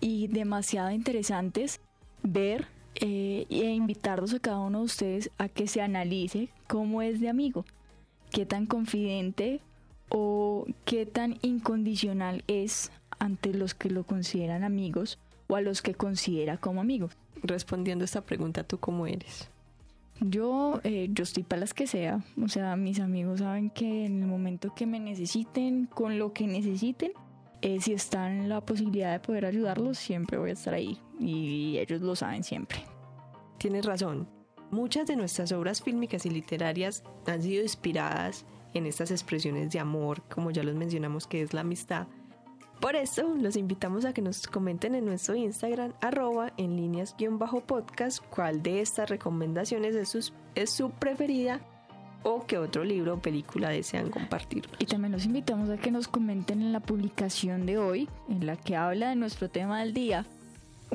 y 0.00 0.28
demasiado 0.28 0.90
interesantes 0.90 1.80
ver 2.22 2.66
eh, 2.94 3.46
e 3.50 3.70
invitarlos 3.70 4.34
a 4.34 4.38
cada 4.38 4.58
uno 4.58 4.80
de 4.80 4.84
ustedes 4.84 5.30
a 5.38 5.48
que 5.48 5.66
se 5.66 5.80
analice 5.80 6.48
cómo 6.68 7.02
es 7.02 7.20
de 7.20 7.28
amigo, 7.28 7.64
qué 8.30 8.46
tan 8.46 8.66
confidente 8.66 9.60
o 10.08 10.66
qué 10.84 11.06
tan 11.06 11.38
incondicional 11.42 12.44
es 12.46 12.90
ante 13.18 13.52
los 13.52 13.74
que 13.74 13.90
lo 13.90 14.04
consideran 14.04 14.64
amigos 14.64 15.18
o 15.48 15.56
a 15.56 15.60
los 15.60 15.82
que 15.82 15.94
considera 15.94 16.58
como 16.58 16.80
amigos. 16.80 17.16
Respondiendo 17.42 18.04
esta 18.04 18.22
pregunta, 18.22 18.64
¿tú 18.64 18.78
cómo 18.78 19.06
eres? 19.06 19.48
Yo, 20.20 20.80
eh, 20.82 21.08
yo 21.12 21.24
estoy 21.24 21.42
para 21.42 21.60
las 21.60 21.74
que 21.74 21.86
sea. 21.86 22.24
O 22.42 22.48
sea, 22.48 22.76
mis 22.76 23.00
amigos 23.00 23.40
saben 23.40 23.70
que 23.70 24.06
en 24.06 24.22
el 24.22 24.28
momento 24.28 24.74
que 24.74 24.86
me 24.86 24.98
necesiten, 24.98 25.86
con 25.86 26.18
lo 26.18 26.32
que 26.32 26.46
necesiten, 26.46 27.12
eh, 27.62 27.80
si 27.80 27.92
está 27.92 28.30
en 28.30 28.48
la 28.48 28.60
posibilidad 28.60 29.12
de 29.12 29.20
poder 29.20 29.44
ayudarlos, 29.44 29.98
siempre 29.98 30.38
voy 30.38 30.50
a 30.50 30.54
estar 30.54 30.74
ahí. 30.74 30.98
Y 31.20 31.78
ellos 31.78 32.00
lo 32.00 32.16
saben 32.16 32.44
siempre. 32.44 32.78
Tienes 33.58 33.84
razón. 33.84 34.28
Muchas 34.70 35.06
de 35.06 35.16
nuestras 35.16 35.52
obras 35.52 35.82
fílmicas 35.82 36.26
y 36.26 36.30
literarias 36.30 37.04
han 37.26 37.42
sido 37.42 37.62
inspiradas 37.62 38.44
en 38.76 38.86
estas 38.86 39.10
expresiones 39.10 39.70
de 39.70 39.78
amor, 39.78 40.22
como 40.28 40.50
ya 40.50 40.62
los 40.62 40.74
mencionamos, 40.74 41.26
que 41.26 41.42
es 41.42 41.52
la 41.54 41.62
amistad. 41.62 42.06
Por 42.80 42.94
eso 42.94 43.34
los 43.40 43.56
invitamos 43.56 44.04
a 44.04 44.12
que 44.12 44.20
nos 44.20 44.46
comenten 44.46 44.94
en 44.94 45.06
nuestro 45.06 45.34
Instagram, 45.34 45.94
arroba 46.02 46.52
en 46.58 46.76
líneas 46.76 47.14
guion 47.18 47.38
bajo 47.38 47.60
podcast, 47.62 48.22
cuál 48.28 48.62
de 48.62 48.80
estas 48.82 49.08
recomendaciones 49.08 49.94
es, 49.94 50.10
sus- 50.10 50.34
es 50.54 50.70
su 50.70 50.90
preferida 50.90 51.60
o 52.22 52.44
qué 52.46 52.58
otro 52.58 52.84
libro 52.84 53.14
o 53.14 53.18
película 53.18 53.70
desean 53.70 54.10
compartir. 54.10 54.68
Y 54.78 54.84
también 54.84 55.12
los 55.12 55.24
invitamos 55.24 55.70
a 55.70 55.78
que 55.78 55.90
nos 55.90 56.06
comenten 56.06 56.60
en 56.60 56.72
la 56.72 56.80
publicación 56.80 57.64
de 57.64 57.78
hoy, 57.78 58.08
en 58.28 58.44
la 58.46 58.56
que 58.56 58.76
habla 58.76 59.08
de 59.08 59.16
nuestro 59.16 59.48
tema 59.48 59.80
del 59.80 59.94
día. 59.94 60.26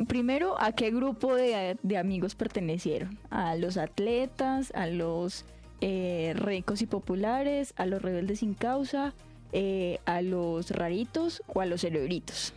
Primero, 0.07 0.61
¿a 0.61 0.73
qué 0.73 0.91
grupo 0.91 1.33
de, 1.35 1.77
de 1.81 1.97
amigos 1.97 2.35
pertenecieron? 2.35 3.17
¿A 3.29 3.55
los 3.55 3.77
atletas? 3.77 4.71
¿A 4.75 4.85
los 4.87 5.45
eh, 5.81 6.33
ricos 6.35 6.81
y 6.81 6.85
populares? 6.85 7.73
¿A 7.75 7.85
los 7.85 8.01
rebeldes 8.01 8.39
sin 8.39 8.53
causa? 8.53 9.13
eh, 9.51 9.99
¿A 10.05 10.21
los 10.21 10.71
raritos 10.71 11.43
o 11.47 11.61
a 11.61 11.65
los 11.65 11.81
cerebritos? 11.81 12.53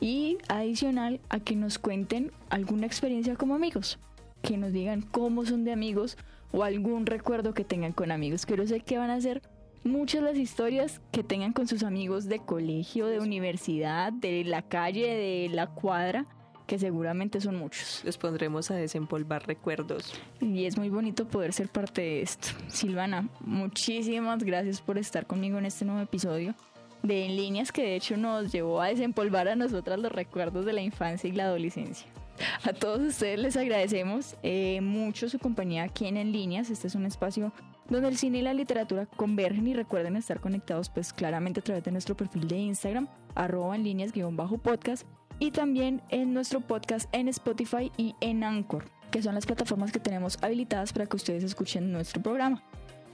Y 0.00 0.38
adicional, 0.48 1.20
a 1.28 1.40
que 1.40 1.56
nos 1.56 1.78
cuenten 1.78 2.32
alguna 2.48 2.86
experiencia 2.86 3.36
como 3.36 3.54
amigos. 3.54 3.98
Que 4.42 4.56
nos 4.56 4.72
digan 4.72 5.02
cómo 5.02 5.44
son 5.44 5.64
de 5.64 5.72
amigos 5.72 6.16
o 6.52 6.64
algún 6.64 7.06
recuerdo 7.06 7.52
que 7.52 7.64
tengan 7.64 7.92
con 7.92 8.10
amigos. 8.10 8.46
Que 8.46 8.56
yo 8.56 8.66
sé 8.66 8.80
que 8.80 8.96
van 8.96 9.10
a 9.10 9.20
ser 9.20 9.42
muchas 9.84 10.22
las 10.22 10.36
historias 10.36 11.00
que 11.12 11.22
tengan 11.22 11.52
con 11.52 11.68
sus 11.68 11.82
amigos 11.82 12.26
de 12.26 12.38
colegio, 12.38 13.06
de 13.06 13.18
universidad, 13.18 14.12
de 14.12 14.44
la 14.44 14.62
calle, 14.62 15.14
de 15.14 15.50
la 15.54 15.66
cuadra, 15.66 16.26
que 16.70 16.78
seguramente 16.78 17.40
son 17.40 17.56
muchos. 17.56 18.00
Los 18.04 18.16
pondremos 18.16 18.70
a 18.70 18.76
desempolvar 18.76 19.44
recuerdos. 19.44 20.14
Y 20.40 20.66
es 20.66 20.78
muy 20.78 20.88
bonito 20.88 21.26
poder 21.26 21.52
ser 21.52 21.68
parte 21.68 22.00
de 22.00 22.22
esto. 22.22 22.50
Silvana, 22.68 23.28
muchísimas 23.40 24.44
gracias 24.44 24.80
por 24.80 24.96
estar 24.96 25.26
conmigo 25.26 25.58
en 25.58 25.66
este 25.66 25.84
nuevo 25.84 26.00
episodio 26.00 26.54
de 27.02 27.26
En 27.26 27.34
Líneas 27.34 27.72
que 27.72 27.82
de 27.82 27.96
hecho 27.96 28.16
nos 28.16 28.52
llevó 28.52 28.80
a 28.80 28.86
desempolvar 28.86 29.48
a 29.48 29.56
nosotras 29.56 29.98
los 29.98 30.12
recuerdos 30.12 30.64
de 30.64 30.72
la 30.72 30.80
infancia 30.80 31.28
y 31.28 31.32
la 31.32 31.46
adolescencia. 31.46 32.06
A 32.62 32.72
todos 32.72 33.00
ustedes 33.00 33.40
les 33.40 33.56
agradecemos 33.56 34.36
eh, 34.44 34.80
mucho 34.80 35.28
su 35.28 35.40
compañía 35.40 35.82
aquí 35.82 36.06
en 36.06 36.18
En 36.18 36.30
Líneas. 36.30 36.70
Este 36.70 36.86
es 36.86 36.94
un 36.94 37.04
espacio 37.04 37.52
donde 37.88 38.06
el 38.06 38.16
cine 38.16 38.38
y 38.38 38.42
la 38.42 38.54
literatura 38.54 39.06
convergen 39.06 39.66
y 39.66 39.74
recuerden 39.74 40.14
estar 40.14 40.38
conectados 40.38 40.88
pues 40.88 41.12
claramente 41.12 41.58
a 41.58 41.64
través 41.64 41.82
de 41.82 41.90
nuestro 41.90 42.16
perfil 42.16 42.46
de 42.46 42.58
Instagram, 42.58 43.08
arroba 43.34 43.74
en 43.74 43.82
líneas 43.82 44.12
guion 44.12 44.36
bajo 44.36 44.56
podcast 44.56 45.04
y 45.40 45.50
también 45.50 46.02
en 46.10 46.32
nuestro 46.32 46.60
podcast 46.60 47.08
en 47.12 47.26
Spotify 47.26 47.90
y 47.96 48.14
en 48.20 48.44
Anchor, 48.44 48.84
que 49.10 49.22
son 49.22 49.34
las 49.34 49.46
plataformas 49.46 49.90
que 49.90 49.98
tenemos 49.98 50.38
habilitadas 50.42 50.92
para 50.92 51.06
que 51.06 51.16
ustedes 51.16 51.42
escuchen 51.42 51.90
nuestro 51.90 52.22
programa. 52.22 52.62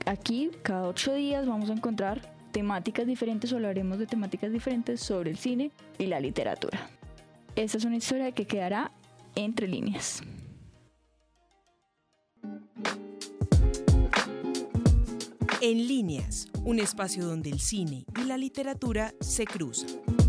Aquí 0.05 0.51
cada 0.61 0.87
ocho 0.87 1.13
días 1.13 1.47
vamos 1.47 1.69
a 1.71 1.73
encontrar 1.73 2.21
temáticas 2.51 3.07
diferentes 3.07 3.51
o 3.51 3.55
hablaremos 3.55 3.97
de 3.97 4.05
temáticas 4.05 4.51
diferentes 4.51 4.99
sobre 4.99 5.31
el 5.31 5.37
cine 5.37 5.71
y 5.97 6.05
la 6.05 6.19
literatura. 6.19 6.89
Esta 7.55 7.77
es 7.77 7.85
una 7.85 7.95
historia 7.95 8.31
que 8.33 8.45
quedará 8.45 8.91
entre 9.35 9.67
líneas. 9.67 10.21
En 15.61 15.87
líneas, 15.87 16.49
un 16.65 16.79
espacio 16.79 17.25
donde 17.25 17.49
el 17.49 17.59
cine 17.59 18.05
y 18.21 18.25
la 18.25 18.37
literatura 18.37 19.13
se 19.19 19.45
cruzan. 19.45 20.26